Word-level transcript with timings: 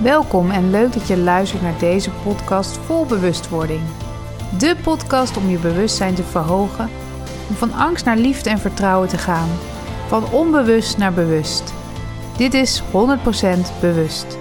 Welkom 0.00 0.50
en 0.50 0.70
leuk 0.70 0.92
dat 0.92 1.06
je 1.06 1.16
luistert 1.16 1.62
naar 1.62 1.78
deze 1.78 2.10
podcast 2.10 2.76
vol 2.76 3.06
bewustwording. 3.06 3.80
De 4.58 4.76
podcast 4.82 5.36
om 5.36 5.48
je 5.48 5.58
bewustzijn 5.58 6.14
te 6.14 6.22
verhogen, 6.22 6.88
om 7.48 7.54
van 7.54 7.72
angst 7.72 8.04
naar 8.04 8.16
liefde 8.16 8.50
en 8.50 8.58
vertrouwen 8.58 9.08
te 9.08 9.18
gaan, 9.18 9.48
van 10.06 10.32
onbewust 10.32 10.98
naar 10.98 11.12
bewust. 11.12 11.74
Dit 12.36 12.54
is 12.54 12.82
100% 12.82 12.84
bewust. 13.80 14.38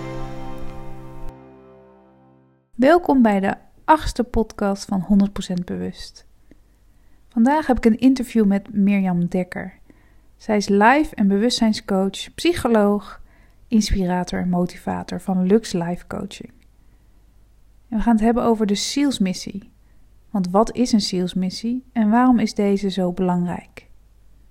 Welkom 2.76 3.22
bij 3.22 3.40
de 3.40 3.56
achtste 3.86 4.24
podcast 4.24 4.86
van 4.86 5.30
100% 5.52 5.64
bewust. 5.66 6.28
Vandaag 7.30 7.68
heb 7.68 7.78
ik 7.78 7.86
een 7.86 8.00
interview 8.00 8.46
met 8.46 8.74
Mirjam 8.74 9.28
Dekker. 9.28 9.80
Zij 10.38 10.58
is 10.58 10.68
live 10.68 11.16
en 11.16 11.28
bewustzijnscoach, 11.28 12.34
psycholoog 12.36 13.21
inspirator 13.72 14.40
en 14.40 14.50
motivator 14.50 15.22
van 15.22 15.46
Lux 15.46 15.74
Life 15.74 16.08
Coaching. 16.08 16.52
En 17.90 17.98
we 17.98 18.04
gaan 18.04 18.16
het 18.16 18.24
hebben 18.24 18.44
over 18.44 18.66
de 18.66 18.76
zielsmissie. 18.76 19.70
Want 20.30 20.50
wat 20.50 20.76
is 20.76 20.92
een 20.92 21.02
zielsmissie 21.02 21.84
en 21.94 22.10
waarom 22.10 22.40
is 22.40 22.54
deze 22.54 22.90
zo 22.90 23.12
belangrijk? 23.12 23.88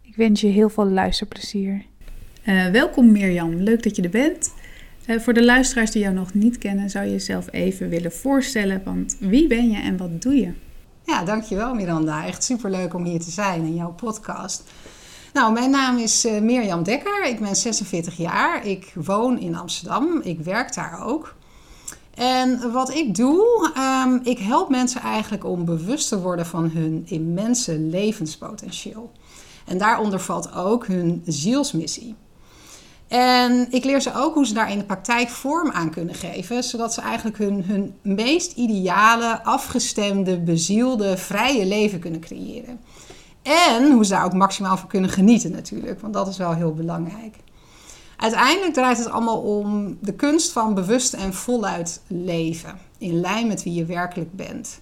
Ik 0.02 0.16
wens 0.16 0.40
je 0.40 0.46
heel 0.46 0.68
veel 0.68 0.86
luisterplezier. 0.86 1.84
Uh, 2.44 2.66
welkom 2.66 3.12
Mirjam, 3.12 3.54
leuk 3.54 3.82
dat 3.82 3.96
je 3.96 4.02
er 4.02 4.10
bent. 4.10 4.54
Uh, 5.06 5.18
voor 5.18 5.32
de 5.32 5.44
luisteraars 5.44 5.90
die 5.90 6.02
jou 6.02 6.14
nog 6.14 6.34
niet 6.34 6.58
kennen, 6.58 6.90
zou 6.90 7.04
je 7.04 7.10
jezelf 7.10 7.52
even 7.52 7.88
willen 7.88 8.12
voorstellen. 8.12 8.82
Want 8.84 9.16
wie 9.20 9.46
ben 9.46 9.70
je 9.70 9.78
en 9.78 9.96
wat 9.96 10.22
doe 10.22 10.34
je? 10.34 10.52
Ja, 11.04 11.24
dankjewel 11.24 11.74
Miranda. 11.74 12.26
Echt 12.26 12.44
superleuk 12.44 12.94
om 12.94 13.04
hier 13.04 13.20
te 13.20 13.30
zijn 13.30 13.62
in 13.62 13.74
jouw 13.74 13.92
podcast. 13.92 14.70
Nou, 15.32 15.52
mijn 15.52 15.70
naam 15.70 15.98
is 15.98 16.24
uh, 16.24 16.40
Mirjam 16.40 16.82
Dekker. 16.82 17.24
Ik 17.24 17.40
ben 17.40 17.56
46 17.56 18.16
jaar. 18.16 18.66
Ik 18.66 18.92
woon 18.94 19.38
in 19.38 19.56
Amsterdam. 19.56 20.20
Ik 20.22 20.40
werk 20.40 20.74
daar 20.74 21.06
ook. 21.06 21.34
En 22.14 22.72
wat 22.72 22.94
ik 22.94 23.14
doe, 23.14 23.72
um, 23.78 24.20
ik 24.22 24.38
help 24.38 24.68
mensen 24.68 25.00
eigenlijk 25.00 25.44
om 25.44 25.64
bewust 25.64 26.08
te 26.08 26.20
worden 26.20 26.46
van 26.46 26.70
hun 26.70 27.02
immense 27.06 27.78
levenspotentieel. 27.78 29.12
En 29.66 29.78
daaronder 29.78 30.20
valt 30.20 30.54
ook 30.54 30.86
hun 30.86 31.22
zielsmissie. 31.26 32.14
En 33.08 33.66
ik 33.70 33.84
leer 33.84 34.00
ze 34.00 34.14
ook 34.14 34.34
hoe 34.34 34.46
ze 34.46 34.54
daar 34.54 34.70
in 34.70 34.78
de 34.78 34.84
praktijk 34.84 35.28
vorm 35.28 35.70
aan 35.70 35.90
kunnen 35.90 36.14
geven, 36.14 36.62
zodat 36.62 36.94
ze 36.94 37.00
eigenlijk 37.00 37.38
hun, 37.38 37.64
hun 37.64 37.94
meest 38.02 38.52
ideale, 38.52 39.44
afgestemde, 39.44 40.40
bezielde, 40.40 41.16
vrije 41.16 41.66
leven 41.66 41.98
kunnen 41.98 42.20
creëren. 42.20 42.80
En 43.42 43.92
hoe 43.92 44.04
ze 44.04 44.10
daar 44.10 44.24
ook 44.24 44.32
maximaal 44.32 44.76
van 44.76 44.88
kunnen 44.88 45.10
genieten 45.10 45.50
natuurlijk, 45.50 46.00
want 46.00 46.14
dat 46.14 46.28
is 46.28 46.36
wel 46.36 46.54
heel 46.54 46.74
belangrijk. 46.74 47.36
Uiteindelijk 48.16 48.74
draait 48.74 48.98
het 48.98 49.10
allemaal 49.10 49.40
om 49.40 49.98
de 50.00 50.14
kunst 50.14 50.52
van 50.52 50.74
bewust 50.74 51.12
en 51.12 51.34
voluit 51.34 52.00
leven. 52.06 52.78
In 52.98 53.20
lijn 53.20 53.46
met 53.46 53.62
wie 53.62 53.74
je 53.74 53.84
werkelijk 53.84 54.32
bent. 54.32 54.80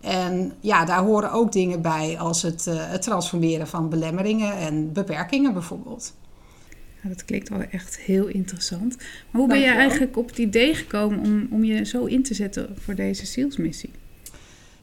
En 0.00 0.52
ja, 0.60 0.84
daar 0.84 1.02
horen 1.02 1.32
ook 1.32 1.52
dingen 1.52 1.82
bij 1.82 2.18
als 2.18 2.42
het, 2.42 2.66
uh, 2.66 2.74
het 2.76 3.02
transformeren 3.02 3.66
van 3.66 3.88
belemmeringen 3.88 4.56
en 4.56 4.92
beperkingen 4.92 5.52
bijvoorbeeld. 5.52 6.14
dat 7.02 7.24
klinkt 7.24 7.48
wel 7.48 7.60
echt 7.70 7.98
heel 7.98 8.26
interessant. 8.26 8.96
Maar 9.30 9.40
hoe 9.40 9.48
ben 9.48 9.60
je 9.60 9.66
eigenlijk 9.66 10.16
op 10.16 10.28
het 10.28 10.38
idee 10.38 10.74
gekomen 10.74 11.18
om, 11.18 11.46
om 11.50 11.64
je 11.64 11.84
zo 11.84 12.04
in 12.04 12.22
te 12.22 12.34
zetten 12.34 12.76
voor 12.78 12.94
deze 12.94 13.26
zielsmissie? 13.26 13.90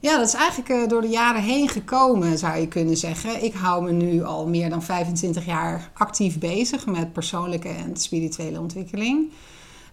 Ja, 0.03 0.17
dat 0.17 0.27
is 0.27 0.33
eigenlijk 0.33 0.69
uh, 0.69 0.87
door 0.87 1.01
de 1.01 1.07
jaren 1.07 1.41
heen 1.41 1.69
gekomen, 1.69 2.37
zou 2.37 2.57
je 2.57 2.67
kunnen 2.67 2.97
zeggen. 2.97 3.43
Ik 3.43 3.53
hou 3.53 3.83
me 3.83 3.91
nu 3.91 4.23
al 4.23 4.47
meer 4.47 4.69
dan 4.69 4.83
25 4.83 5.45
jaar 5.45 5.91
actief 5.93 6.39
bezig 6.39 6.85
met 6.85 7.13
persoonlijke 7.13 7.69
en 7.69 7.97
spirituele 7.97 8.59
ontwikkeling. 8.59 9.31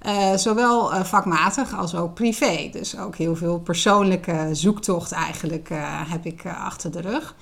Uh, 0.07 0.35
zowel 0.37 0.93
uh, 0.93 1.05
vakmatig 1.05 1.77
als 1.79 1.95
ook 1.95 2.15
privé. 2.15 2.69
Dus 2.73 2.99
ook 2.99 3.17
heel 3.17 3.37
veel 3.37 3.59
persoonlijke 3.59 4.49
zoektocht 4.53 5.13
eigenlijk 5.13 5.69
heb 6.09 6.27
ik 6.27 6.47
achter 6.47 6.91
de 6.91 7.01
rug. 7.01 7.35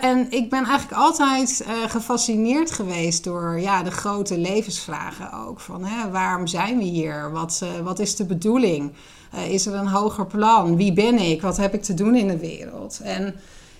en 0.00 0.30
ik 0.30 0.50
ben 0.50 0.64
eigenlijk 0.64 1.00
altijd 1.00 1.66
gefascineerd 1.86 2.70
geweest 2.70 3.24
door 3.24 3.60
ja, 3.60 3.82
de 3.82 3.90
grote 3.90 4.38
levensvragen 4.38 5.32
ook. 5.32 5.60
Van, 5.60 5.84
hè, 5.84 6.10
waarom 6.10 6.46
zijn 6.46 6.78
we 6.78 6.84
hier? 6.84 7.30
Wat, 7.30 7.64
wat 7.82 7.98
is 7.98 8.16
de 8.16 8.24
bedoeling? 8.24 8.92
Uh, 9.34 9.48
is 9.48 9.66
er 9.66 9.74
een 9.74 9.86
hoger 9.86 10.26
plan? 10.26 10.76
Wie 10.76 10.92
ben 10.92 11.18
ik? 11.18 11.42
Wat 11.42 11.56
heb 11.56 11.74
ik 11.74 11.82
te 11.82 11.94
doen 11.94 12.14
in 12.16 12.28
de 12.28 12.38
wereld? 12.38 13.00
En 13.02 13.34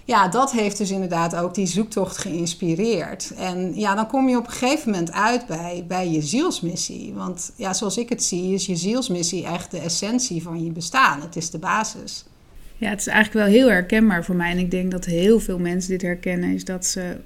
ja, 0.04 0.28
dat 0.28 0.52
heeft 0.52 0.78
dus 0.78 0.90
inderdaad 0.90 1.36
ook 1.36 1.54
die 1.54 1.66
zoektocht 1.66 2.16
geïnspireerd. 2.16 3.32
En 3.36 3.72
ja, 3.74 3.94
dan 3.94 4.06
kom 4.06 4.28
je 4.28 4.36
op 4.36 4.46
een 4.46 4.52
gegeven 4.52 4.90
moment 4.90 5.12
uit 5.12 5.46
bij, 5.46 5.84
bij 5.88 6.10
je 6.10 6.22
zielsmissie. 6.22 7.12
Want 7.14 7.52
ja, 7.56 7.72
zoals 7.72 7.96
ik 7.96 8.08
het 8.08 8.22
zie, 8.22 8.54
is 8.54 8.66
je 8.66 8.76
zielsmissie 8.76 9.46
echt 9.46 9.70
de 9.70 9.78
essentie 9.78 10.42
van 10.42 10.64
je 10.64 10.70
bestaan. 10.70 11.20
Het 11.20 11.36
is 11.36 11.50
de 11.50 11.58
basis. 11.58 12.24
Ja, 12.76 12.90
het 12.90 13.00
is 13.00 13.06
eigenlijk 13.06 13.46
wel 13.46 13.54
heel 13.54 13.68
herkenbaar 13.68 14.24
voor 14.24 14.34
mij. 14.34 14.50
En 14.50 14.58
ik 14.58 14.70
denk 14.70 14.90
dat 14.90 15.04
heel 15.04 15.40
veel 15.40 15.58
mensen 15.58 15.90
dit 15.90 16.02
herkennen, 16.02 16.54
is 16.54 16.64
dat 16.64 16.86
ze 16.86 17.20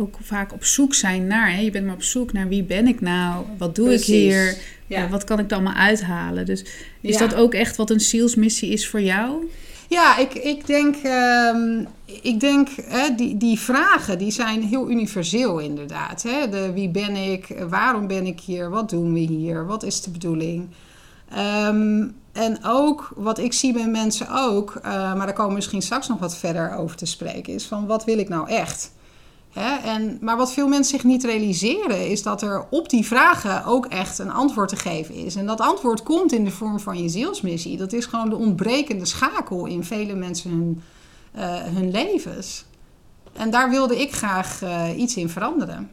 ook 0.00 0.16
vaak 0.22 0.52
op 0.52 0.64
zoek 0.64 0.94
zijn 0.94 1.26
naar. 1.26 1.52
Hè? 1.52 1.60
Je 1.60 1.70
bent 1.70 1.86
maar 1.86 1.94
op 1.94 2.02
zoek 2.02 2.32
naar 2.32 2.48
wie 2.48 2.62
ben 2.62 2.86
ik 2.86 3.00
nou? 3.00 3.44
Wat 3.58 3.74
doe 3.74 3.94
ik 3.94 4.04
hier? 4.04 4.58
Ja. 4.86 5.08
wat 5.08 5.24
kan 5.24 5.38
ik 5.38 5.50
er 5.50 5.56
allemaal 5.56 5.74
uithalen? 5.74 6.46
Dus 6.46 6.64
is 7.00 7.16
dat 7.16 7.34
ook 7.34 7.54
echt 7.54 7.76
wat 7.76 7.90
een 7.90 8.00
zielsmissie 8.00 8.72
is 8.72 8.88
voor 8.88 9.00
jou? 9.00 9.50
Ja, 9.88 10.18
ik, 10.18 10.34
ik 10.34 10.66
denk, 10.66 10.96
um, 11.54 11.86
ik 12.22 12.40
denk 12.40 12.68
hè, 12.82 13.14
die, 13.14 13.36
die 13.36 13.58
vragen 13.58 14.18
die 14.18 14.30
zijn 14.30 14.62
heel 14.62 14.90
universeel 14.90 15.58
inderdaad. 15.58 16.22
Hè? 16.22 16.48
De, 16.48 16.72
wie 16.72 16.88
ben 16.88 17.16
ik? 17.16 17.46
Waarom 17.68 18.06
ben 18.06 18.26
ik 18.26 18.40
hier? 18.40 18.70
Wat 18.70 18.90
doen 18.90 19.12
we 19.12 19.18
hier? 19.18 19.66
Wat 19.66 19.82
is 19.82 20.00
de 20.00 20.10
bedoeling? 20.10 20.68
Um, 21.66 22.14
en 22.32 22.58
ook 22.64 23.12
wat 23.16 23.38
ik 23.38 23.52
zie 23.52 23.72
bij 23.72 23.88
mensen 23.88 24.26
ook, 24.30 24.74
uh, 24.76 24.82
maar 24.92 25.26
daar 25.26 25.32
komen 25.32 25.48
we 25.48 25.54
misschien 25.54 25.82
straks 25.82 26.08
nog 26.08 26.18
wat 26.18 26.36
verder 26.36 26.74
over 26.74 26.96
te 26.96 27.06
spreken, 27.06 27.52
is 27.52 27.66
van 27.66 27.86
wat 27.86 28.04
wil 28.04 28.18
ik 28.18 28.28
nou 28.28 28.48
echt? 28.48 28.90
Hè? 29.52 29.76
En, 29.76 30.18
maar 30.20 30.36
wat 30.36 30.52
veel 30.52 30.68
mensen 30.68 30.94
zich 30.94 31.04
niet 31.04 31.24
realiseren, 31.24 32.10
is 32.10 32.22
dat 32.22 32.42
er 32.42 32.66
op 32.70 32.88
die 32.88 33.06
vragen 33.06 33.64
ook 33.64 33.86
echt 33.86 34.18
een 34.18 34.30
antwoord 34.30 34.68
te 34.68 34.76
geven 34.76 35.14
is. 35.14 35.36
En 35.36 35.46
dat 35.46 35.60
antwoord 35.60 36.02
komt 36.02 36.32
in 36.32 36.44
de 36.44 36.50
vorm 36.50 36.80
van 36.80 37.02
je 37.02 37.08
zielsmissie. 37.08 37.76
Dat 37.76 37.92
is 37.92 38.06
gewoon 38.06 38.28
de 38.28 38.36
ontbrekende 38.36 39.04
schakel 39.04 39.66
in 39.66 39.84
vele 39.84 40.14
mensen 40.14 40.50
hun, 40.50 40.82
uh, 41.36 41.62
hun 41.62 41.90
levens. 41.90 42.64
En 43.32 43.50
daar 43.50 43.70
wilde 43.70 44.00
ik 44.00 44.12
graag 44.12 44.62
uh, 44.62 44.88
iets 44.96 45.16
in 45.16 45.28
veranderen. 45.28 45.90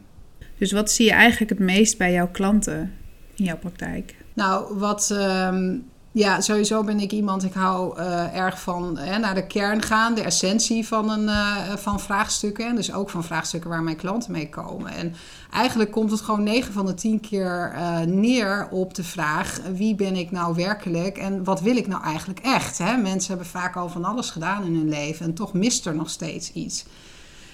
Dus 0.58 0.72
wat 0.72 0.90
zie 0.90 1.06
je 1.06 1.12
eigenlijk 1.12 1.50
het 1.50 1.58
meest 1.58 1.98
bij 1.98 2.12
jouw 2.12 2.28
klanten 2.30 2.94
in 3.34 3.44
jouw 3.44 3.58
praktijk? 3.58 4.14
Nou, 4.34 4.78
wat. 4.78 5.10
Um, 5.12 5.84
ja, 6.18 6.40
sowieso 6.40 6.84
ben 6.84 7.00
ik 7.00 7.12
iemand, 7.12 7.44
ik 7.44 7.52
hou 7.52 7.98
uh, 8.00 8.36
erg 8.36 8.60
van 8.60 8.98
hè, 8.98 9.18
naar 9.18 9.34
de 9.34 9.46
kern 9.46 9.82
gaan, 9.82 10.14
de 10.14 10.22
essentie 10.22 10.86
van, 10.86 11.10
een, 11.10 11.24
uh, 11.24 11.76
van 11.76 12.00
vraagstukken. 12.00 12.74
Dus 12.74 12.92
ook 12.92 13.10
van 13.10 13.24
vraagstukken 13.24 13.70
waar 13.70 13.82
mijn 13.82 13.96
klanten 13.96 14.32
mee 14.32 14.48
komen. 14.48 14.92
En 14.92 15.14
eigenlijk 15.50 15.90
komt 15.90 16.10
het 16.10 16.20
gewoon 16.20 16.42
9 16.42 16.72
van 16.72 16.86
de 16.86 16.94
10 16.94 17.20
keer 17.20 17.74
neer 18.06 18.68
op 18.70 18.94
de 18.94 19.04
vraag: 19.04 19.60
wie 19.74 19.94
ben 19.94 20.16
ik 20.16 20.30
nou 20.30 20.54
werkelijk 20.54 21.18
en 21.18 21.44
wat 21.44 21.60
wil 21.60 21.76
ik 21.76 21.86
nou 21.86 22.02
eigenlijk 22.02 22.40
echt? 22.40 22.78
Hè? 22.78 22.96
Mensen 22.96 23.28
hebben 23.28 23.46
vaak 23.46 23.76
al 23.76 23.88
van 23.88 24.04
alles 24.04 24.30
gedaan 24.30 24.64
in 24.64 24.74
hun 24.74 24.88
leven 24.88 25.26
en 25.26 25.34
toch 25.34 25.52
mist 25.52 25.86
er 25.86 25.94
nog 25.94 26.10
steeds 26.10 26.52
iets. 26.52 26.84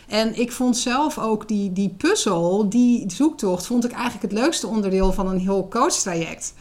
En 0.09 0.41
ik 0.41 0.53
vond 0.53 0.77
zelf 0.77 1.19
ook 1.19 1.49
die, 1.49 1.73
die 1.73 1.89
puzzel, 1.89 2.69
die 2.69 3.05
zoektocht, 3.11 3.67
vond 3.67 3.85
ik 3.85 3.93
eigenlijk 3.93 4.23
het 4.23 4.41
leukste 4.41 4.67
onderdeel 4.67 5.13
van 5.13 5.29
een 5.29 5.41
heel 5.41 5.69
coachtraject. 5.69 6.55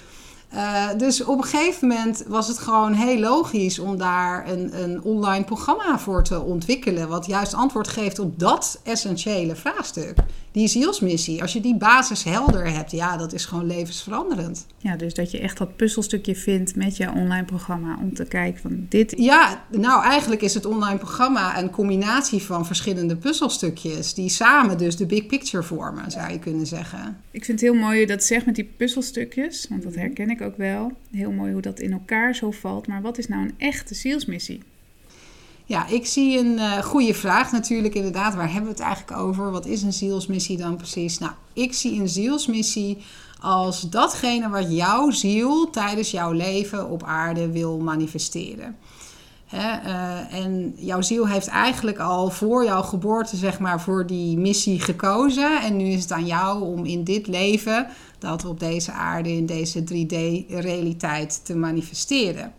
Uh, 0.54 0.88
dus 0.98 1.24
op 1.24 1.38
een 1.38 1.44
gegeven 1.44 1.88
moment 1.88 2.24
was 2.28 2.48
het 2.48 2.58
gewoon 2.58 2.94
heel 2.94 3.20
logisch 3.20 3.80
om 3.80 3.98
daar 3.98 4.50
een, 4.50 4.84
een 4.84 5.02
online 5.04 5.44
programma 5.44 6.00
voor 6.00 6.24
te 6.24 6.42
ontwikkelen. 6.42 7.08
Wat 7.08 7.26
juist 7.26 7.54
antwoord 7.54 7.88
geeft 7.88 8.20
op 8.20 8.40
dat 8.40 8.80
essentiële 8.84 9.56
vraagstuk. 9.56 10.16
Die 10.52 10.68
zielsmissie. 10.68 11.42
Als 11.42 11.54
je 11.54 11.62
die 11.62 11.78
basis 11.78 12.24
helder 12.24 12.74
hebt, 12.74 12.92
ja, 12.92 13.18
dat 13.18 13.34
is 13.34 13.46
gewoon 13.46 13.68
levensveranderend. 13.68 14.66
Ja, 14.78 14.96
dus 14.96 15.14
dat 15.14 15.32
je 15.32 15.40
echt 15.40 15.58
dat 15.58 15.76
puzzelstukje 15.76 16.36
vindt 16.36 16.76
met 16.76 16.98
je 16.98 17.12
online 17.12 17.46
programma. 17.46 17.98
Om 18.02 18.14
te 18.14 18.26
kijken 18.26 18.62
van 18.62 18.86
dit. 18.90 19.14
Ja, 19.18 19.64
nou 19.70 20.04
eigenlijk 20.04 20.42
is 20.42 20.54
het 20.54 20.66
online 20.66 20.98
programma 20.98 21.60
een 21.60 21.70
combinatie 21.70 22.42
van 22.42 22.66
verschillende 22.66 23.16
puzzelstukjes. 23.16 24.14
Die 24.14 24.30
samen 24.30 24.78
dus 24.78 24.96
de 24.96 25.06
big 25.06 25.26
picture 25.26 25.64
vormen, 25.64 26.12
zou 26.12 26.32
je 26.32 26.40
kunnen 26.40 26.68
zeggen. 26.68 27.18
Ik 27.32 27.46
vind 27.46 27.62
het 27.62 27.70
heel 27.70 27.80
mooi 27.80 28.06
dat 28.06 28.24
zegt 28.24 28.46
met 28.46 28.56
die 28.56 28.74
puzzelstukjes. 28.78 29.66
Want 29.70 29.84
dat 29.84 29.96
herken 29.96 30.30
ik 30.30 30.41
ook 30.44 30.58
wel. 30.58 30.92
Heel 31.12 31.32
mooi 31.32 31.52
hoe 31.52 31.62
dat 31.62 31.80
in 31.80 31.92
elkaar 31.92 32.36
zo 32.36 32.52
valt. 32.52 32.88
Maar 32.88 33.02
wat 33.02 33.18
is 33.18 33.28
nou 33.28 33.42
een 33.42 33.56
echte 33.58 33.94
zielsmissie? 33.94 34.62
Ja, 35.66 35.88
ik 35.88 36.06
zie 36.06 36.40
een 36.40 36.58
uh, 36.58 36.78
goede 36.78 37.14
vraag 37.14 37.52
natuurlijk 37.52 37.96
inderdaad. 37.96 38.36
Waar 38.36 38.52
hebben 38.52 38.64
we 38.64 38.78
het 38.78 38.86
eigenlijk 38.86 39.20
over? 39.20 39.52
Wat 39.52 39.66
is 39.66 39.82
een 39.82 39.94
zielsmissie 39.94 40.58
dan 40.58 40.76
precies? 40.76 41.18
Nou, 41.18 41.32
ik 41.54 41.74
zie 41.74 42.00
een 42.00 42.10
zielsmissie 42.10 42.98
als 43.40 43.90
datgene 43.90 44.50
wat 44.50 44.76
jouw 44.76 45.10
ziel 45.10 45.70
tijdens 45.70 46.12
jouw 46.12 46.32
leven 46.32 46.90
op 46.90 47.04
aarde 47.04 47.52
wil 47.52 47.78
manifesteren. 47.78 48.78
Uh, 49.54 50.34
en 50.34 50.74
jouw 50.78 51.02
ziel 51.02 51.28
heeft 51.28 51.48
eigenlijk 51.48 52.00
al 52.00 52.30
voor 52.30 52.64
jouw 52.64 52.82
geboorte, 52.82 53.36
zeg 53.36 53.60
maar, 53.60 53.82
voor 53.82 54.08
die 54.08 54.38
missie 54.38 54.80
gekozen. 54.80 55.62
En 55.62 55.78
nu 55.78 55.86
is 55.86 56.02
het 56.02 56.12
aan 56.12 56.26
jou 56.26 56.64
om 56.64 56.86
in 56.86 57.04
dit 57.04 57.28
leven, 57.28 57.88
dat 58.22 58.46
op 58.46 58.60
deze 58.60 58.92
aarde, 58.92 59.32
in 59.32 59.46
deze 59.46 59.84
3D-realiteit 59.84 61.46
te 61.46 61.56
manifesteren. 61.56 62.54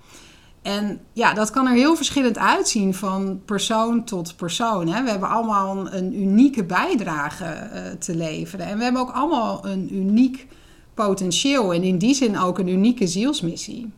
En 0.62 1.00
ja, 1.12 1.35
dat 1.35 1.50
kan 1.50 1.67
er 1.67 1.75
heel 1.75 1.97
verschillend 1.97 2.38
uitzien 2.38 2.94
van 2.94 3.41
persoon 3.44 4.05
tot 4.05 4.37
persoon. 4.37 4.88
Hè. 4.88 5.03
We 5.03 5.11
hebben 5.11 5.29
allemaal 5.29 5.93
een 5.93 6.20
unieke 6.20 6.64
bijdrage 6.64 7.44
uh, 7.44 7.81
te 7.99 8.17
leveren. 8.17 8.67
En 8.67 8.79
we 8.79 8.85
hebben 8.85 9.03
ook 9.03 9.11
allemaal 9.11 9.67
een 9.67 9.94
uniek 9.94 10.47
potentieel. 10.94 11.73
En 11.73 11.82
in 11.82 11.99
die 11.99 12.14
zin 12.14 12.38
ook 12.38 12.59
een 12.59 12.69
unieke 12.69 13.06
zielsmissie. 13.06 13.93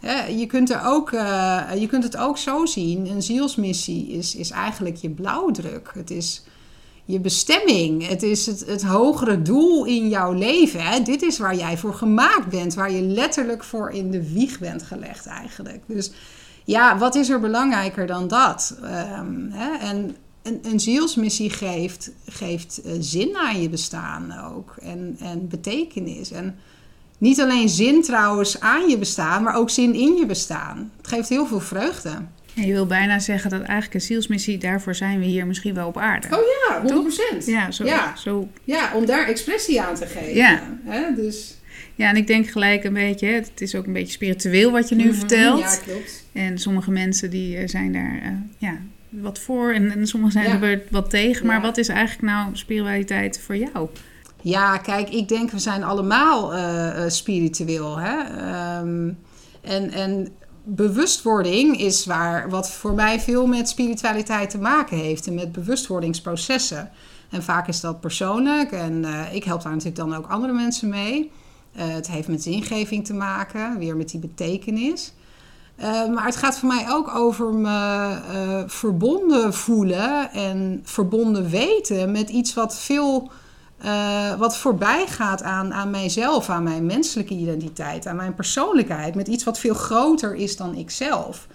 Hè, 0.00 0.24
je, 0.26 0.46
kunt 0.46 0.70
er 0.70 0.84
ook, 0.84 1.10
uh, 1.10 1.62
je 1.78 1.86
kunt 1.86 2.02
het 2.02 2.16
ook 2.16 2.38
zo 2.38 2.66
zien. 2.66 3.06
Een 3.06 3.22
zielsmissie 3.22 4.08
is, 4.08 4.34
is 4.34 4.50
eigenlijk 4.50 4.96
je 4.96 5.10
blauwdruk. 5.10 5.90
Het 5.94 6.10
is 6.10 6.44
je 7.06 7.20
bestemming. 7.20 8.08
Het 8.08 8.22
is 8.22 8.46
het, 8.46 8.66
het 8.66 8.82
hogere 8.82 9.42
doel 9.42 9.84
in 9.84 10.08
jouw 10.08 10.32
leven. 10.32 10.80
Hè? 10.80 11.00
Dit 11.00 11.22
is 11.22 11.38
waar 11.38 11.56
jij 11.56 11.78
voor 11.78 11.94
gemaakt 11.94 12.48
bent. 12.48 12.74
Waar 12.74 12.92
je 12.92 13.02
letterlijk 13.02 13.64
voor 13.64 13.90
in 13.90 14.10
de 14.10 14.32
wieg 14.32 14.58
bent 14.58 14.82
gelegd 14.82 15.26
eigenlijk. 15.26 15.82
Dus 15.86 16.10
ja, 16.64 16.98
wat 16.98 17.14
is 17.14 17.28
er 17.28 17.40
belangrijker 17.40 18.06
dan 18.06 18.28
dat? 18.28 18.76
Um, 19.18 19.48
hè? 19.52 19.76
En 19.76 20.16
een, 20.42 20.60
een, 20.62 20.80
zielsmissie 20.80 21.50
geeft, 21.50 22.10
geeft 22.26 22.80
uh, 22.84 22.92
zin 23.00 23.36
aan 23.36 23.60
je 23.60 23.68
bestaan 23.68 24.34
ook. 24.44 24.74
En, 24.82 25.16
en 25.20 25.48
betekenis. 25.48 26.30
En 26.30 26.58
niet 27.18 27.40
alleen 27.40 27.68
zin 27.68 28.02
trouwens 28.02 28.60
aan 28.60 28.88
je 28.88 28.98
bestaan, 28.98 29.42
maar 29.42 29.54
ook 29.54 29.70
zin 29.70 29.94
in 29.94 30.16
je 30.16 30.26
bestaan. 30.26 30.92
Het 30.96 31.08
geeft 31.08 31.28
heel 31.28 31.46
veel 31.46 31.60
vreugde. 31.60 32.10
En 32.56 32.66
je 32.66 32.72
wil 32.72 32.86
bijna 32.86 33.18
zeggen 33.18 33.50
dat 33.50 33.60
eigenlijk 33.60 33.94
een 33.94 34.00
zielsmissie, 34.00 34.58
daarvoor 34.58 34.94
zijn 34.94 35.18
we 35.18 35.24
hier 35.24 35.46
misschien 35.46 35.74
wel 35.74 35.86
op 35.88 35.96
aarde. 35.98 36.26
Oh 36.30 36.42
ja, 36.68 36.82
100%. 37.42 37.44
Ja, 37.44 37.70
zo, 37.70 37.84
ja. 37.84 38.16
Zo. 38.16 38.48
ja, 38.64 38.90
om 38.94 39.06
daar 39.06 39.28
expressie 39.28 39.80
aan 39.82 39.94
te 39.94 40.06
geven. 40.06 40.34
Ja. 40.34 40.62
Hè? 40.84 41.14
Dus... 41.14 41.56
ja, 41.94 42.08
en 42.08 42.16
ik 42.16 42.26
denk 42.26 42.48
gelijk 42.48 42.84
een 42.84 42.92
beetje, 42.92 43.26
het 43.26 43.60
is 43.60 43.74
ook 43.74 43.86
een 43.86 43.92
beetje 43.92 44.12
spiritueel 44.12 44.70
wat 44.70 44.88
je 44.88 44.94
nu 44.94 45.14
vertelt. 45.14 45.60
Ja, 45.60 45.76
klopt. 45.84 46.24
En 46.32 46.58
sommige 46.58 46.90
mensen 46.90 47.30
die 47.30 47.68
zijn 47.68 47.92
daar 47.92 48.20
uh, 48.22 48.28
ja, 48.58 48.78
wat 49.08 49.38
voor 49.38 49.72
en, 49.72 49.90
en 49.90 50.06
sommigen 50.06 50.42
zijn 50.42 50.60
Ja. 50.60 50.66
er 50.66 50.82
wat 50.90 51.10
tegen. 51.10 51.46
Maar 51.46 51.56
Ja. 51.56 51.62
wat 51.62 51.76
is 51.78 51.88
eigenlijk 51.88 52.32
nou 52.32 52.56
spiritualiteit 52.56 53.40
voor 53.40 53.56
jou? 53.56 53.88
Ja, 54.42 54.78
kijk, 54.78 55.10
ik 55.10 55.28
denk 55.28 55.50
we 55.50 55.58
zijn 55.58 55.82
allemaal 55.82 56.54
eh, 56.54 57.04
eh, 57.04 57.10
spiritueel. 57.10 57.98
Hè? 57.98 58.18
Ehm, 58.18 59.08
en, 59.62 59.90
en 59.90 60.28
bewustwording 60.68 61.80
is 61.80 62.06
waar, 62.06 62.50
wat 62.50 62.70
voor 62.70 62.94
mij 62.94 63.20
veel 63.20 63.46
met 63.46 63.68
spiritualiteit 63.68 64.50
te 64.50 64.58
maken 64.58 64.96
heeft 64.96 65.26
en 65.26 65.34
met 65.34 65.52
bewustwordingsprocessen. 65.52 66.90
En 67.30 67.42
vaak 67.42 67.68
is 67.68 67.80
dat 67.80 68.00
persoonlijk 68.00 68.72
en 68.72 69.04
eh, 69.04 69.34
ik 69.34 69.44
help 69.44 69.62
daar 69.62 69.72
natuurlijk 69.72 69.96
dan 69.98 70.14
ook 70.14 70.26
andere 70.26 70.52
mensen 70.52 70.88
mee. 70.88 71.30
Eh, 71.72 71.88
het 71.88 72.08
heeft 72.08 72.28
met 72.28 72.42
zingeving 72.42 73.04
te 73.06 73.14
maken, 73.14 73.78
weer 73.78 73.96
met 73.96 74.08
die 74.08 74.20
betekenis. 74.20 75.12
Eh, 75.76 76.08
maar 76.08 76.24
het 76.24 76.36
gaat 76.36 76.58
voor 76.58 76.68
mij 76.68 76.86
ook 76.88 77.14
over 77.14 77.54
me 77.54 78.64
verbonden 78.66 79.54
voelen 79.54 80.32
en 80.32 80.80
verbonden 80.84 81.50
weten 81.50 82.10
met 82.10 82.28
iets 82.28 82.54
wat 82.54 82.78
veel 82.78 83.30
eh, 83.86 84.34
wat 84.34 84.56
voorbij 84.56 85.06
gaat 85.06 85.42
aan, 85.42 85.74
aan 85.74 85.90
mijzelf, 85.90 86.48
aan 86.48 86.62
mijn 86.62 86.86
menselijke 86.86 87.34
identiteit, 87.34 88.06
aan 88.06 88.16
mijn 88.16 88.34
persoonlijkheid, 88.34 89.14
met 89.14 89.28
iets 89.28 89.44
wat 89.44 89.58
veel 89.58 89.74
groter 89.74 90.34
is 90.34 90.56
dan 90.56 90.74
ikzelf. 90.74 91.46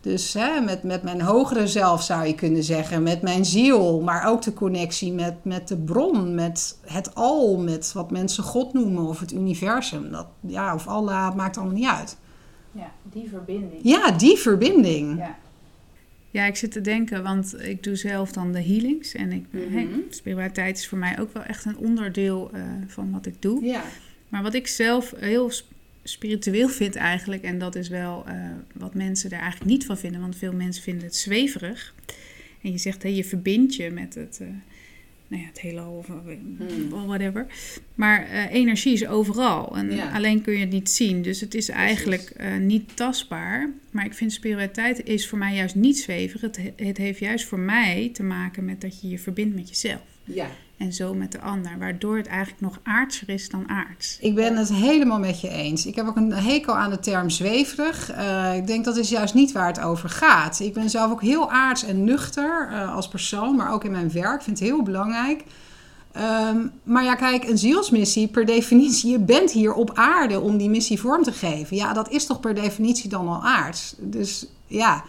Dus 0.00 0.34
hè, 0.34 0.60
met, 0.60 0.82
met 0.82 1.02
mijn 1.02 1.20
hogere 1.20 1.66
zelf 1.66 2.02
zou 2.02 2.26
je 2.26 2.34
kunnen 2.34 2.62
zeggen, 2.62 3.02
met 3.02 3.22
mijn 3.22 3.44
ziel, 3.44 4.00
maar 4.00 4.26
ook 4.26 4.42
de 4.42 4.52
connectie 4.52 5.12
met, 5.12 5.44
met 5.44 5.68
de 5.68 5.76
bron, 5.76 6.34
met 6.34 6.78
het 6.84 7.14
al, 7.14 7.56
met 7.56 7.92
wat 7.92 8.10
mensen 8.10 8.44
God 8.44 8.72
noemen 8.72 9.06
of 9.06 9.20
het 9.20 9.32
universum. 9.32 10.10
Dat, 10.10 10.26
ja, 10.40 10.74
of 10.74 10.86
Allah, 10.86 11.34
maakt 11.34 11.56
allemaal 11.56 11.74
niet 11.74 11.88
uit. 11.88 12.16
Ja, 12.72 12.90
die 13.02 13.28
verbinding. 13.28 13.80
Ja, 13.82 14.10
die 14.10 14.36
verbinding. 14.36 15.18
Ja. 15.18 15.36
Ja, 16.30 16.46
ik 16.46 16.56
zit 16.56 16.72
te 16.72 16.80
denken, 16.80 17.22
want 17.22 17.62
ik 17.62 17.82
doe 17.82 17.96
zelf 17.96 18.32
dan 18.32 18.52
de 18.52 18.62
healings. 18.62 19.14
En 19.14 19.32
ik, 19.32 19.44
hey, 19.50 19.88
spiritualiteit 20.10 20.78
is 20.78 20.86
voor 20.86 20.98
mij 20.98 21.18
ook 21.18 21.32
wel 21.32 21.42
echt 21.42 21.64
een 21.64 21.76
onderdeel 21.76 22.50
eh, 22.52 22.62
van 22.86 23.10
wat 23.10 23.26
ik 23.26 23.34
doe. 23.38 23.64
Ja. 23.64 23.84
Maar 24.28 24.42
wat 24.42 24.54
ik 24.54 24.66
zelf 24.66 25.14
heel 25.16 25.50
sp- 25.50 25.72
spiritueel 26.02 26.68
vind 26.68 26.96
eigenlijk, 26.96 27.42
en 27.42 27.58
dat 27.58 27.74
is 27.74 27.88
wel 27.88 28.24
eh, 28.26 28.34
wat 28.74 28.94
mensen 28.94 29.30
er 29.30 29.40
eigenlijk 29.40 29.70
niet 29.70 29.86
van 29.86 29.98
vinden, 29.98 30.20
want 30.20 30.36
veel 30.36 30.52
mensen 30.52 30.82
vinden 30.82 31.04
het 31.04 31.16
zweverig. 31.16 31.94
En 32.62 32.72
je 32.72 32.78
zegt, 32.78 33.02
hé, 33.02 33.08
je 33.08 33.24
verbindt 33.24 33.74
je 33.74 33.90
met 33.90 34.14
het, 34.14 34.38
eh 34.40 34.46
nou 35.28 35.42
ja, 35.42 35.48
het 35.48 35.60
heelal 35.60 35.92
of 35.92 36.06
Hmm. 36.06 37.06
whatever. 37.06 37.46
Maar 37.94 38.28
eh, 38.28 38.52
energie 38.54 38.92
is 38.92 39.06
overal. 39.06 39.76
En 39.76 39.94
Ja. 39.94 40.10
alleen 40.12 40.42
kun 40.42 40.52
je 40.52 40.58
het 40.60 40.70
niet 40.70 40.90
zien. 40.90 41.22
Dus 41.22 41.40
het 41.40 41.54
is 41.54 41.68
eigenlijk 41.68 42.22
eh, 42.36 42.56
niet 42.56 42.96
tastbaar. 42.96 43.70
Maar 43.90 44.04
ik 44.04 44.14
vind 44.14 44.32
spiritualiteit 44.32 45.04
is 45.06 45.28
voor 45.28 45.38
mij 45.38 45.54
juist 45.54 45.74
niet 45.74 45.98
zweverig. 45.98 46.40
Het, 46.40 46.56
he- 46.56 46.84
het 46.86 46.96
heeft 46.96 47.18
juist 47.18 47.44
voor 47.46 47.58
mij 47.58 48.10
te 48.12 48.22
maken 48.22 48.64
met 48.64 48.80
dat 48.80 49.00
je 49.00 49.08
je 49.08 49.18
verbindt 49.18 49.54
met 49.54 49.68
jezelf. 49.68 50.02
ja. 50.24 50.50
En 50.78 50.92
zo 50.92 51.14
met 51.14 51.32
de 51.32 51.40
ander. 51.40 51.78
Waardoor 51.78 52.16
het 52.16 52.26
eigenlijk 52.26 52.60
nog 52.60 52.80
aardser 52.82 53.28
is 53.28 53.48
dan 53.48 53.68
aards. 53.68 54.18
Ik 54.20 54.34
ben 54.34 54.56
het 54.56 54.72
helemaal 54.72 55.18
met 55.18 55.40
je 55.40 55.48
eens. 55.48 55.86
Ik 55.86 55.94
heb 55.94 56.06
ook 56.06 56.16
een 56.16 56.32
hekel 56.32 56.76
aan 56.76 56.90
de 56.90 56.98
term 56.98 57.30
zweverig. 57.30 58.10
Eh, 58.10 58.56
ik 58.56 58.66
denk 58.66 58.84
dat 58.84 58.96
is 58.96 59.08
juist 59.08 59.34
niet 59.34 59.52
waar 59.52 59.66
het 59.66 59.80
over 59.80 60.08
gaat. 60.08 60.60
Ik 60.60 60.72
ben 60.72 60.90
zelf 60.90 61.10
ook 61.10 61.22
heel 61.22 61.50
aards 61.50 61.84
en 61.84 62.04
nuchter 62.04 62.68
eh, 62.70 62.94
als 62.94 63.08
persoon, 63.08 63.56
maar 63.56 63.72
ook 63.72 63.84
in 63.84 63.90
mijn 63.90 64.12
werk. 64.12 64.34
Ik 64.34 64.42
vind 64.42 64.58
het 64.58 64.68
heel 64.68 64.82
belangrijk. 64.82 65.44
Ehm, 66.12 66.66
maar 66.82 67.04
ja, 67.04 67.14
kijk, 67.14 67.44
een 67.44 67.58
zielsmissie, 67.58 68.28
per 68.28 68.46
definitie, 68.46 69.10
je 69.10 69.18
bent 69.18 69.50
hier 69.50 69.72
op 69.72 69.90
aarde 69.94 70.40
om 70.40 70.56
die 70.56 70.70
missie 70.70 71.00
vorm 71.00 71.22
te 71.22 71.32
geven. 71.32 71.76
Ja, 71.76 71.92
dat 71.92 72.10
is 72.10 72.26
toch 72.26 72.40
per 72.40 72.54
definitie 72.54 73.10
dan 73.10 73.28
al 73.28 73.44
aards. 73.44 73.94
Dus 73.98 74.46
ja, 74.66 75.04